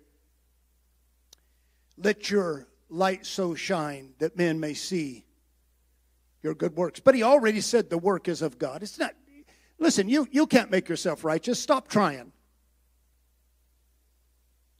[1.99, 5.27] Let your light so shine that men may see
[6.41, 6.99] your good works.
[6.99, 8.81] But he already said the work is of God.
[8.81, 9.13] It's not,
[9.77, 11.59] listen, you, you can't make yourself righteous.
[11.59, 12.31] Stop trying.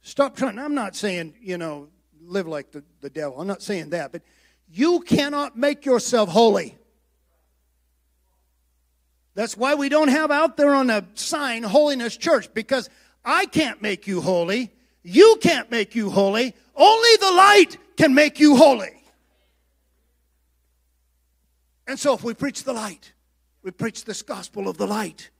[0.02, 0.58] Stop trying.
[0.58, 1.90] I'm not saying, you know,
[2.26, 3.40] live like the, the devil.
[3.40, 4.22] I'm not saying that, but
[4.68, 6.76] you cannot make yourself holy.
[9.34, 12.88] That's why we don't have out there on a sign Holiness Church, because
[13.24, 14.72] I can't make you holy.
[15.02, 16.54] You can't make you holy.
[16.74, 19.02] Only the light can make you holy.
[21.86, 23.12] And so if we preach the light,
[23.62, 25.30] we preach this gospel of the light,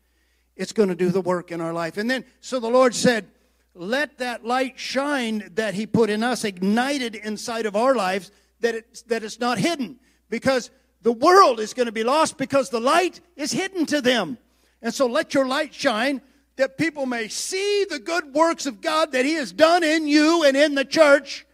[0.56, 1.96] it's going to do the work in our life.
[1.96, 3.28] And then, so the Lord said,
[3.76, 8.74] let that light shine that he put in us ignited inside of our lives that
[8.74, 9.98] it's, that it's not hidden.
[10.28, 10.70] Because
[11.02, 14.38] the world is going to be lost because the light is hidden to them.
[14.82, 16.20] And so let your light shine
[16.56, 20.42] that people may see the good works of god that he has done in you
[20.44, 21.46] and in the church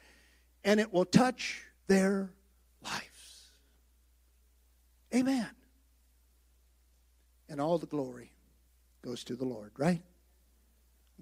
[0.64, 2.30] and it will touch their
[2.82, 3.50] lives.
[5.14, 5.48] Amen.
[7.48, 8.30] And all the glory
[9.02, 10.02] goes to the lord right?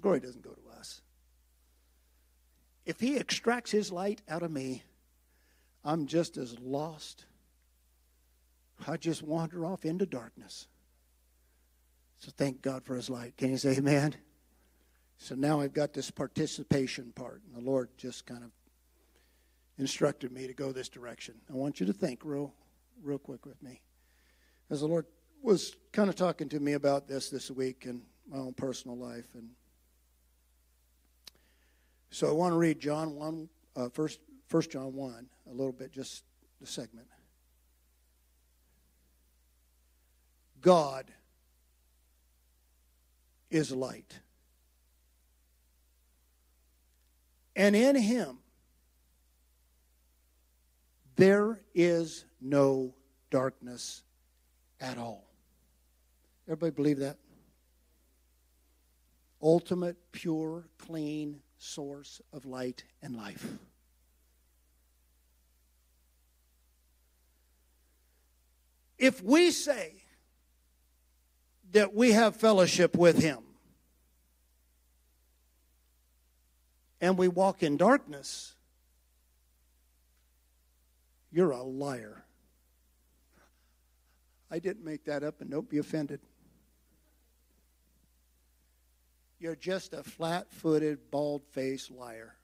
[0.00, 0.69] Glory doesn't go to
[2.90, 4.82] if he extracts his light out of me,
[5.84, 7.24] I'm just as lost.
[8.84, 10.66] I just wander off into darkness.
[12.18, 13.36] So thank God for his light.
[13.36, 14.16] Can you say amen?
[15.18, 18.50] So now I've got this participation part, and the Lord just kind of
[19.78, 21.36] instructed me to go this direction.
[21.48, 22.52] I want you to think real,
[23.04, 23.82] real quick with me.
[24.68, 25.06] As the Lord
[25.42, 29.28] was kind of talking to me about this this week in my own personal life,
[29.34, 29.50] and
[32.10, 35.92] so I want to read John one, uh, first, First John one, a little bit,
[35.92, 36.24] just
[36.60, 37.06] the segment.
[40.60, 41.06] God
[43.50, 44.18] is light.
[47.56, 48.38] And in him
[51.16, 52.94] there is no
[53.30, 54.02] darkness
[54.80, 55.26] at all.
[56.46, 57.18] Everybody believe that?
[59.42, 63.46] Ultimate, pure, clean source of light and life.
[68.98, 69.94] If we say
[71.72, 73.38] that we have fellowship with Him
[77.00, 78.54] and we walk in darkness,
[81.30, 82.24] you're a liar.
[84.50, 86.20] I didn't make that up, and don't be offended.
[89.40, 92.34] You're just a flat footed, bald faced liar.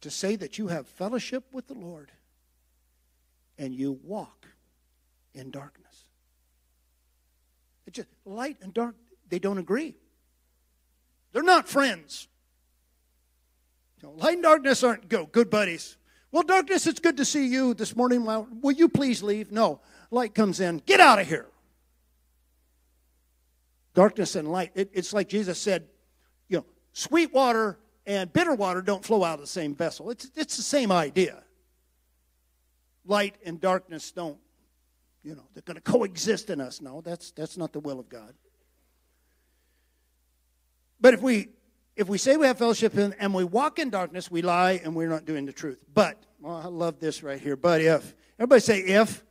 [0.00, 2.10] To say that you have fellowship with the Lord
[3.58, 4.46] and you walk
[5.34, 6.06] in darkness.
[7.86, 8.96] It's just light and dark,
[9.28, 9.94] they don't agree.
[11.32, 12.28] They're not friends.
[14.02, 15.98] Know, light and darkness aren't go, good buddies.
[16.32, 18.24] Well, darkness, it's good to see you this morning.
[18.24, 19.52] Will you please leave?
[19.52, 19.80] No.
[20.10, 20.78] Light comes in.
[20.86, 21.46] Get out of here.
[23.94, 24.72] Darkness and light.
[24.74, 25.88] It, it's like Jesus said,
[26.48, 30.10] you know, sweet water and bitter water don't flow out of the same vessel.
[30.10, 31.42] It's, it's the same idea.
[33.04, 34.38] Light and darkness don't
[35.22, 36.80] you know, they're going to coexist in us.
[36.80, 38.34] No, that's, that's not the will of God.
[41.00, 41.48] But if we
[41.96, 44.94] if we say we have fellowship in, and we walk in darkness, we lie and
[44.94, 45.78] we're not doing the truth.
[45.92, 47.56] But, I love this right here.
[47.56, 48.14] But if.
[48.38, 49.22] Everybody say if.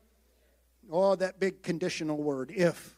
[0.91, 2.95] Oh, that big conditional word, if.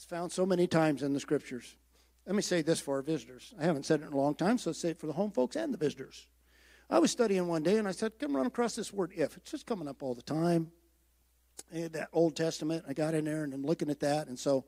[0.00, 1.76] It's found so many times in the scriptures.
[2.24, 3.52] Let me say this for our visitors.
[3.60, 5.56] I haven't said it in a long time, so say it for the home folks
[5.56, 6.26] and the visitors.
[6.88, 9.36] I was studying one day and I said, come run across this word if.
[9.36, 10.72] It's just coming up all the time
[11.70, 12.86] And that Old Testament.
[12.88, 14.64] I got in there and I'm looking at that, and so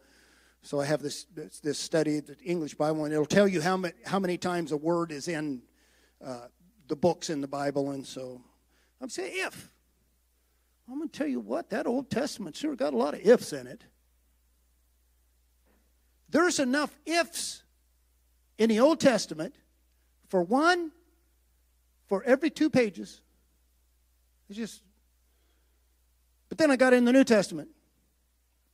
[0.61, 1.25] so I have this
[1.63, 4.77] this study, the English Bible, and it'll tell you how many how many times a
[4.77, 5.63] word is in
[6.23, 6.49] uh,
[6.89, 8.43] the books in the Bible, and so
[9.01, 9.71] I'm saying if.
[10.91, 13.55] I'm going to tell you what that Old Testament sure got a lot of ifs
[13.55, 13.85] in it.
[16.33, 17.63] There's enough ifs
[18.59, 19.55] in the Old Testament
[20.29, 20.91] for one
[22.09, 23.21] for every two pages.
[24.49, 24.83] It's just
[26.49, 27.71] but then I got in the New Testament.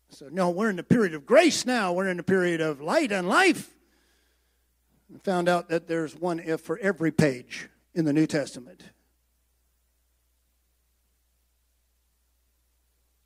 [0.09, 1.93] So, no, we're in the period of grace now.
[1.93, 3.73] We're in the period of light and life.
[5.15, 8.83] I found out that there's one if for every page in the New Testament.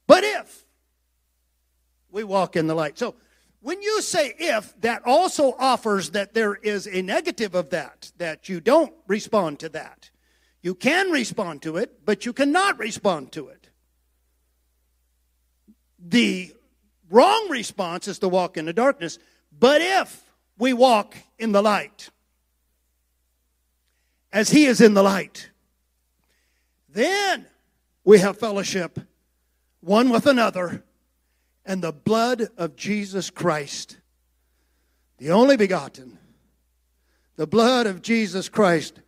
[0.06, 0.66] But if
[2.10, 2.98] we walk in the light.
[2.98, 3.14] So,
[3.62, 8.48] when you say if, that also offers that there is a negative of that, that
[8.48, 10.10] you don't respond to that.
[10.62, 13.68] You can respond to it, but you cannot respond to it.
[15.98, 16.52] The
[17.08, 19.18] wrong response is to walk in the darkness.
[19.56, 20.24] But if
[20.58, 22.10] we walk in the light,
[24.32, 25.50] as He is in the light,
[26.88, 27.46] then
[28.04, 28.98] we have fellowship
[29.80, 30.84] one with another,
[31.64, 33.98] and the blood of Jesus Christ,
[35.18, 36.18] the only begotten,
[37.36, 39.00] the blood of Jesus Christ,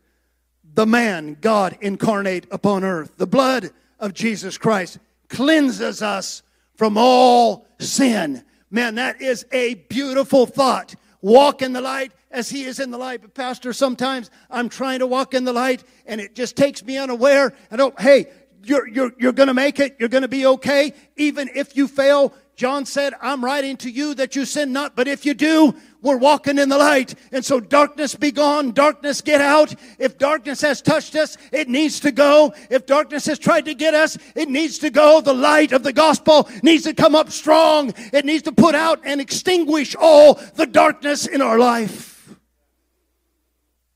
[0.74, 4.98] the man, God incarnate upon earth, the blood of Jesus Christ
[5.28, 6.42] cleanses us
[6.76, 8.44] from all sin.
[8.70, 10.94] Man, that is a beautiful thought.
[11.20, 13.22] Walk in the light as he is in the light.
[13.22, 16.98] But Pastor, sometimes I'm trying to walk in the light and it just takes me
[16.98, 17.54] unaware.
[17.70, 18.26] I don't, hey,
[18.62, 19.96] you're, you're, you're going to make it.
[19.98, 20.92] You're going to be okay.
[21.16, 25.08] Even if you fail, John said, I'm writing to you that you sin not, but
[25.08, 27.14] if you do, we're walking in the light.
[27.32, 29.74] And so darkness be gone, darkness get out.
[29.98, 32.54] If darkness has touched us, it needs to go.
[32.70, 35.20] If darkness has tried to get us, it needs to go.
[35.20, 37.92] The light of the gospel needs to come up strong.
[38.12, 42.36] It needs to put out and extinguish all the darkness in our life.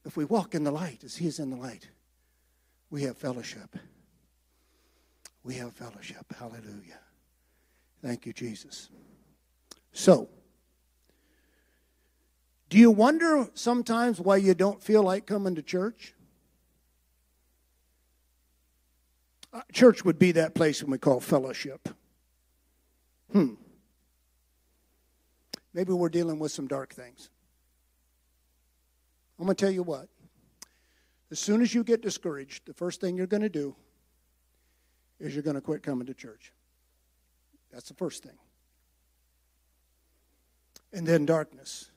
[0.04, 1.86] If we walk in the light as He is in the light,
[2.90, 3.76] we have fellowship.
[5.44, 6.24] We have fellowship.
[6.36, 6.98] Hallelujah.
[8.03, 8.90] Thank you, Jesus.
[9.92, 10.28] So,
[12.68, 16.14] do you wonder sometimes why you don't feel like coming to church?
[19.53, 21.88] Uh, church would be that place when we call fellowship.
[23.32, 23.55] Hmm.
[25.72, 27.30] Maybe we're dealing with some dark things.
[29.38, 30.09] I'm going to tell you what.
[31.30, 33.76] As soon as you get discouraged, the first thing you're going to do
[35.20, 36.53] is you're going to quit coming to church.
[37.73, 38.39] That's the first thing.
[40.93, 41.91] And then darkness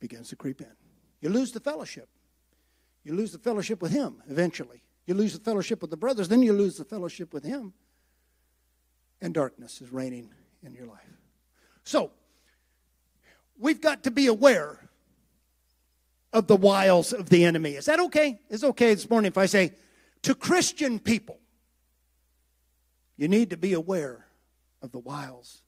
[0.00, 0.72] begins to creep in.
[1.20, 2.08] You lose the fellowship.
[3.04, 4.82] You lose the fellowship with Him eventually.
[5.06, 7.74] You lose the fellowship with the brothers, then you lose the fellowship with Him.
[9.20, 10.30] And darkness is reigning
[10.62, 11.00] in your life.
[11.84, 12.10] So,
[13.58, 14.78] we've got to be aware
[16.32, 17.72] of the wiles of the enemy.
[17.72, 18.40] Is that okay?
[18.50, 19.72] It's okay this morning if I say
[20.22, 21.38] to Christian people,
[23.16, 24.23] you need to be aware
[24.84, 25.62] of the wiles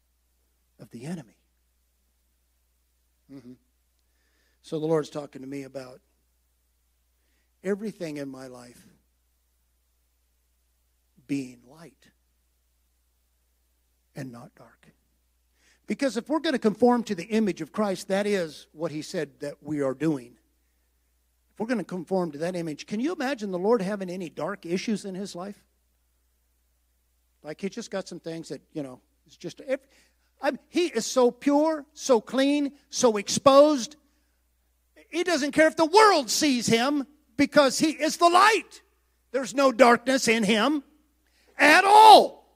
[0.79, 1.39] of the enemy.
[3.33, 3.55] Mm-hmm.
[4.61, 6.01] So the Lord's talking to me about
[7.64, 8.87] everything in my life
[11.27, 12.11] being light
[14.14, 14.89] and not dark.
[15.87, 19.01] Because if we're going to conform to the image of Christ, that is what he
[19.01, 20.37] said that we are doing.
[21.55, 24.29] If we're going to conform to that image, can you imagine the Lord having any
[24.29, 25.66] dark issues in his life?
[27.47, 29.61] Like he just got some things that, you know, it's just,
[30.68, 33.94] he is so pure, so clean, so exposed.
[35.11, 38.82] He doesn't care if the world sees him because he is the light.
[39.30, 40.82] There's no darkness in him
[41.57, 42.51] at all.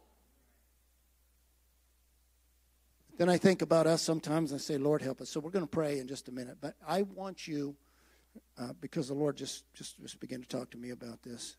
[3.16, 5.30] Then I think about us sometimes and I say, Lord, help us.
[5.30, 6.56] So we're going to pray in just a minute.
[6.60, 7.76] But I want you,
[8.58, 11.56] uh, because the Lord just, just, just began to talk to me about this.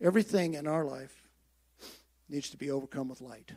[0.00, 1.27] Everything in our life
[2.28, 3.52] needs to be overcome with light.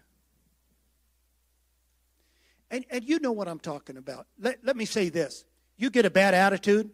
[2.70, 4.28] And, and you know what I'm talking about.
[4.40, 5.44] Let, let me say this.
[5.78, 6.90] You get a bad attitude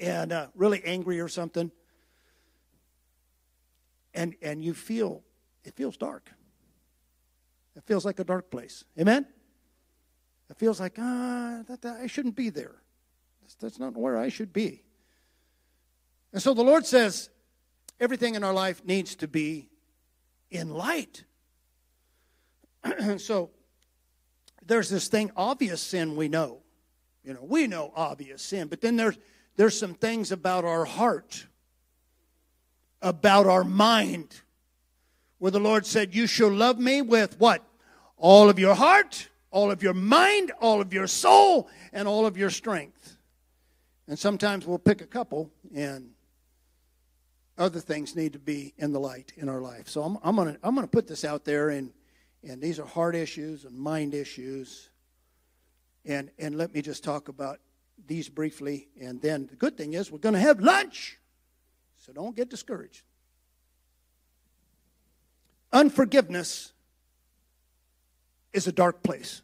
[0.00, 1.70] and uh, really angry or something,
[4.14, 5.22] and, and you feel,
[5.64, 6.30] it feels dark.
[7.76, 8.84] It feels like a dark place.
[8.98, 9.26] Amen?
[10.48, 12.76] It feels like, ah, that, that, I shouldn't be there.
[13.42, 14.82] That's, that's not where I should be.
[16.32, 17.28] And so the Lord says
[18.00, 19.68] everything in our life needs to be
[20.50, 21.24] in light.
[23.18, 23.50] so
[24.64, 26.60] there's this thing, obvious sin we know.
[27.24, 29.18] You know, we know obvious sin, but then there's
[29.56, 31.46] there's some things about our heart,
[33.00, 34.42] about our mind,
[35.38, 37.64] where the Lord said, You shall love me with what?
[38.18, 42.36] All of your heart, all of your mind, all of your soul, and all of
[42.36, 43.16] your strength.
[44.06, 46.10] And sometimes we'll pick a couple, and
[47.58, 49.88] other things need to be in the light in our life.
[49.88, 51.92] So I'm, I'm going to I'm gonna put this out there, and,
[52.42, 54.90] and these are heart issues and mind issues.
[56.04, 57.58] And, and let me just talk about
[58.06, 58.88] these briefly.
[59.00, 61.18] And then the good thing is we're going to have lunch.
[62.04, 63.02] So don't get discouraged.
[65.72, 66.72] Unforgiveness
[68.52, 69.42] is a dark place.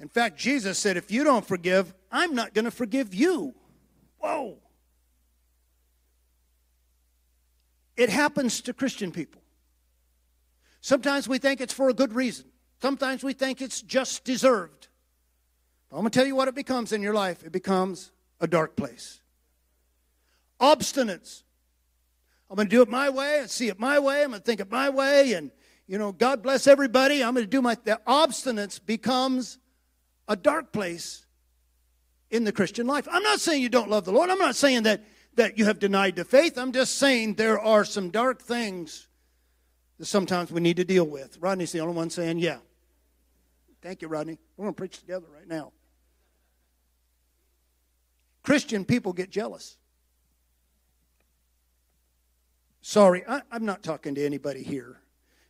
[0.00, 3.54] In fact, Jesus said, if you don't forgive, I'm not going to forgive you.
[4.18, 4.58] Whoa.
[7.98, 9.42] It happens to Christian people.
[10.80, 12.46] Sometimes we think it's for a good reason.
[12.80, 14.86] Sometimes we think it's just deserved.
[15.90, 18.76] I'm going to tell you what it becomes in your life it becomes a dark
[18.76, 19.20] place.
[20.60, 21.42] Obstinance.
[22.48, 24.22] I'm going to do it my way and see it my way.
[24.22, 25.32] I'm going to think it my way.
[25.32, 25.50] And,
[25.88, 27.22] you know, God bless everybody.
[27.22, 27.76] I'm going to do my.
[27.82, 29.58] The obstinance becomes
[30.28, 31.26] a dark place
[32.30, 33.08] in the Christian life.
[33.10, 34.30] I'm not saying you don't love the Lord.
[34.30, 35.04] I'm not saying that
[35.38, 36.58] that you have denied the faith.
[36.58, 39.06] I'm just saying there are some dark things
[39.98, 41.38] that sometimes we need to deal with.
[41.40, 42.58] Rodney's the only one saying, yeah.
[43.80, 44.36] Thank you, Rodney.
[44.56, 45.72] We're going to preach together right now.
[48.42, 49.76] Christian people get jealous.
[52.80, 55.00] Sorry, I, am not talking to anybody here.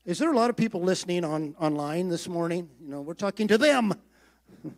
[0.05, 2.69] Is there a lot of people listening on online this morning?
[2.81, 3.95] You know, we're talking to them.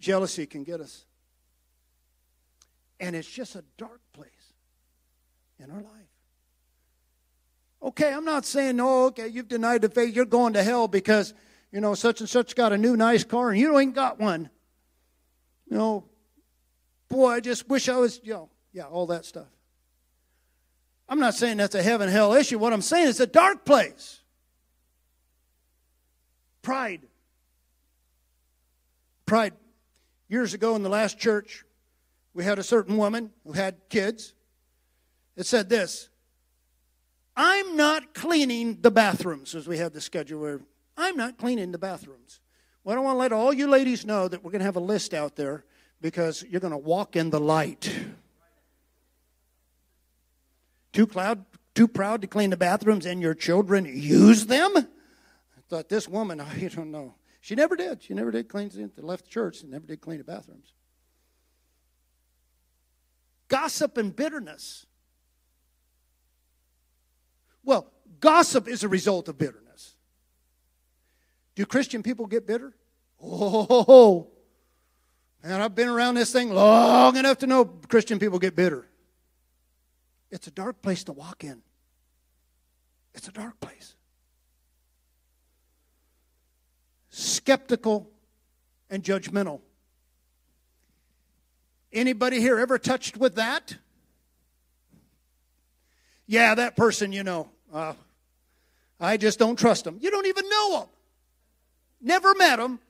[0.00, 1.04] Jealousy can get us.
[3.02, 4.54] And it's just a dark place
[5.58, 6.12] in our life.
[7.82, 11.34] Okay, I'm not saying, no, okay, you've denied the faith, you're going to hell because,
[11.72, 14.48] you know, such and such got a new nice car and you ain't got one.
[15.68, 16.04] You know,
[17.08, 19.48] boy, I just wish I was, you know, yeah, all that stuff.
[21.08, 22.56] I'm not saying that's a heaven hell issue.
[22.56, 24.20] What I'm saying is a dark place.
[26.62, 27.02] Pride.
[29.26, 29.54] Pride.
[30.28, 31.64] Years ago in the last church,
[32.34, 34.34] we had a certain woman who had kids.
[35.36, 36.08] It said this
[37.36, 40.60] I'm not cleaning the bathrooms, as we had the schedule where
[40.96, 42.40] I'm not cleaning the bathrooms.
[42.84, 44.76] Well, I don't want to let all you ladies know that we're going to have
[44.76, 45.64] a list out there
[46.00, 47.92] because you're going to walk in the light.
[50.92, 54.76] Too, cloud, too proud to clean the bathrooms and your children use them?
[54.76, 57.14] I thought this woman, I don't know.
[57.40, 58.02] She never did.
[58.02, 58.68] She never did clean.
[58.68, 59.04] The.
[59.04, 60.74] Left the church and never did clean the bathrooms.
[63.52, 64.86] Gossip and bitterness.
[67.62, 69.94] Well, gossip is a result of bitterness.
[71.54, 72.72] Do Christian people get bitter?
[73.22, 74.30] Oh,
[75.44, 78.88] man, I've been around this thing long enough to know Christian people get bitter.
[80.30, 81.60] It's a dark place to walk in.
[83.12, 83.94] It's a dark place.
[87.10, 88.10] Skeptical
[88.88, 89.60] and judgmental.
[91.92, 93.76] Anybody here ever touched with that?
[96.26, 97.94] Yeah, that person, you know, uh,
[98.98, 99.98] I just don't trust them.
[100.00, 100.88] You don't even know them.
[102.00, 102.80] Never met them.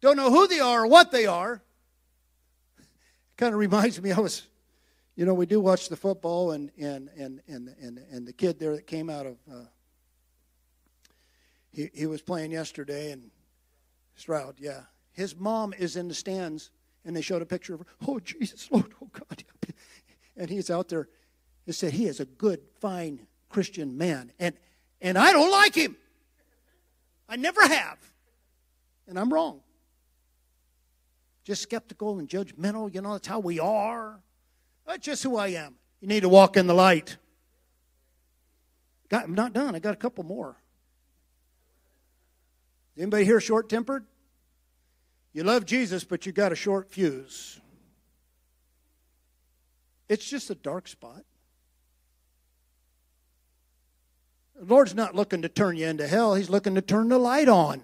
[0.00, 1.62] Don't know who they are or what they are.
[3.36, 4.46] Kind of reminds me, I was
[5.16, 8.58] you know, we do watch the football, and and and and and, and the kid
[8.58, 9.64] there that came out of uh,
[11.70, 13.30] he he was playing yesterday, and
[14.16, 14.82] Stroud, yeah,
[15.12, 16.70] his mom is in the stands,
[17.04, 17.86] and they showed a picture of her.
[18.06, 19.44] Oh Jesus, Lord, oh God,
[20.36, 21.08] and he's out there.
[21.66, 24.54] He said he is a good, fine Christian man, and
[25.00, 25.96] and I don't like him.
[27.28, 27.98] I never have,
[29.06, 29.60] and I'm wrong.
[31.44, 34.18] Just skeptical and judgmental, you know, that's how we are.
[34.86, 35.74] That's just who I am.
[36.00, 37.16] You need to walk in the light.
[39.12, 39.74] I'm not done.
[39.74, 40.56] I got a couple more.
[42.96, 44.04] Anybody here short tempered?
[45.34, 47.60] You love Jesus, but you got a short fuse.
[50.08, 51.24] It's just a dark spot.
[54.54, 57.48] The Lord's not looking to turn you into hell, He's looking to turn the light
[57.48, 57.82] on.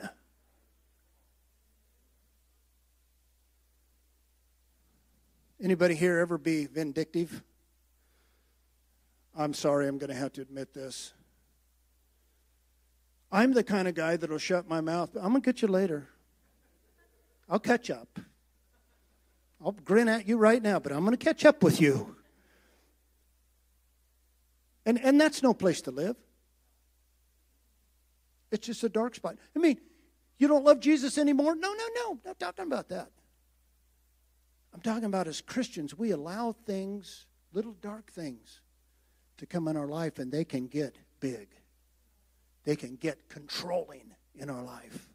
[5.62, 7.42] Anybody here ever be vindictive?
[9.36, 11.12] I'm sorry, I'm going to have to admit this.
[13.32, 15.10] I'm the kind of guy that'll shut my mouth.
[15.16, 16.08] I'm going to get you later.
[17.50, 18.20] I'll catch up.
[19.62, 22.16] I'll grin at you right now, but I'm going to catch up with you.
[24.86, 26.16] And, and that's no place to live.
[28.50, 29.36] It's just a dark spot.
[29.54, 29.78] I mean,
[30.38, 31.54] you don't love Jesus anymore?
[31.54, 32.18] No, no, no.
[32.24, 33.10] Not talking about that.
[34.72, 38.60] I'm talking about as Christians, we allow things, little dark things,
[39.38, 41.48] to come in our life and they can get big.
[42.64, 45.09] They can get controlling in our life.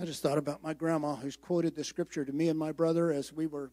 [0.00, 3.12] I just thought about my grandma who's quoted the scripture to me and my brother
[3.12, 3.70] as we were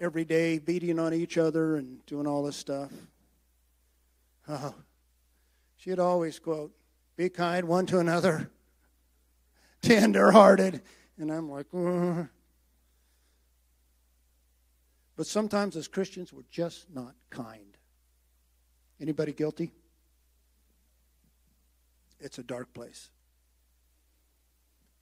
[0.00, 2.92] every day beating on each other and doing all this stuff.
[4.46, 4.72] Oh,
[5.78, 6.70] she'd always quote,
[7.16, 8.52] Be kind one to another
[9.82, 10.82] tender-hearted.
[11.18, 12.26] And I'm like, uh.
[15.16, 17.76] but sometimes as Christians, we're just not kind.
[19.00, 19.72] Anybody guilty?
[22.20, 23.10] It's a dark place.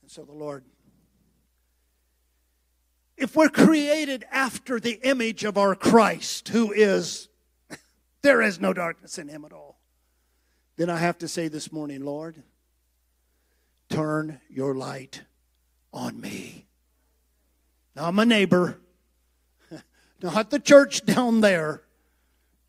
[0.05, 0.65] And so the Lord,
[3.17, 7.31] if we're created after the image of our Christ, who is,
[8.21, 9.81] there is no darkness in him at all,
[10.77, 12.43] then I have to say this morning, Lord,
[13.89, 15.23] turn your light
[15.91, 16.67] on me.
[17.97, 18.79] Now, a neighbor,
[20.23, 21.83] not the church down there.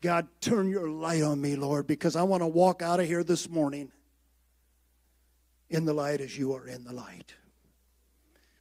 [0.00, 3.22] God, turn your light on me, Lord, because I want to walk out of here
[3.22, 3.92] this morning
[5.68, 7.34] in the light as you are in the light.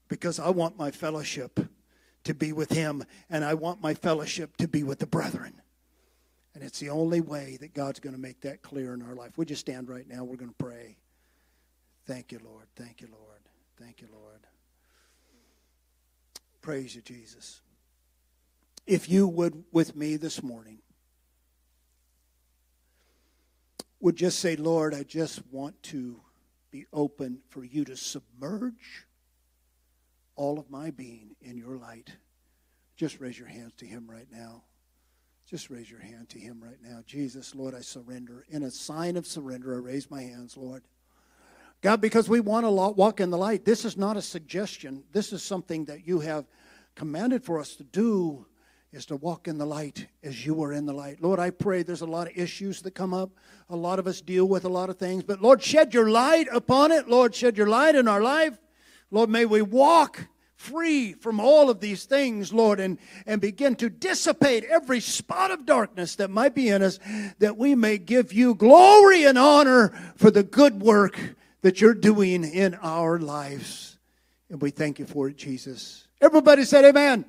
[0.08, 1.60] Because I want my fellowship
[2.24, 5.62] to be with Him, and I want my fellowship to be with the brethren.
[6.53, 9.38] And it's the only way that God's going to make that clear in our life.
[9.38, 10.24] We just stand right now.
[10.24, 10.97] We're going to pray.
[12.06, 12.66] Thank you, Lord.
[12.76, 13.41] Thank you, Lord.
[13.78, 14.39] Thank you, Lord.
[16.62, 17.62] Praise you, Jesus.
[18.88, 20.80] If you would, with me this morning,
[23.99, 26.22] would just say, Lord, I just want to
[26.76, 29.07] be open for you to submerge
[30.36, 32.11] all of my being in your light.
[32.97, 34.61] Just raise your hands to Him right now.
[35.49, 36.99] Just raise your hand to Him right now.
[37.05, 38.45] Jesus, Lord, I surrender.
[38.49, 40.84] In a sign of surrender, I raise my hands, Lord.
[41.82, 43.63] God, because we want to walk in the light.
[43.63, 45.05] This is not a suggestion.
[45.13, 46.45] This is something that you have
[46.93, 48.45] commanded for us to do
[48.96, 51.22] is to walk in the light as you are in the light.
[51.22, 53.30] Lord, I pray there's a lot of issues that come up.
[53.70, 55.22] A lot of us deal with a lot of things.
[55.22, 57.10] But Lord, shed your light upon it.
[57.10, 58.58] Lord, shed your light in our life.
[59.12, 63.89] Lord, may we walk free from all of these things, Lord, and, and begin to
[63.89, 66.98] dissipate every spot of darkness that might be in us,
[67.39, 71.20] that we may give you glory and honor for the good work
[71.64, 73.98] that you're doing in our lives.
[74.50, 76.08] And we thank you for it, Jesus.
[76.22, 77.26] Everybody said, Amen.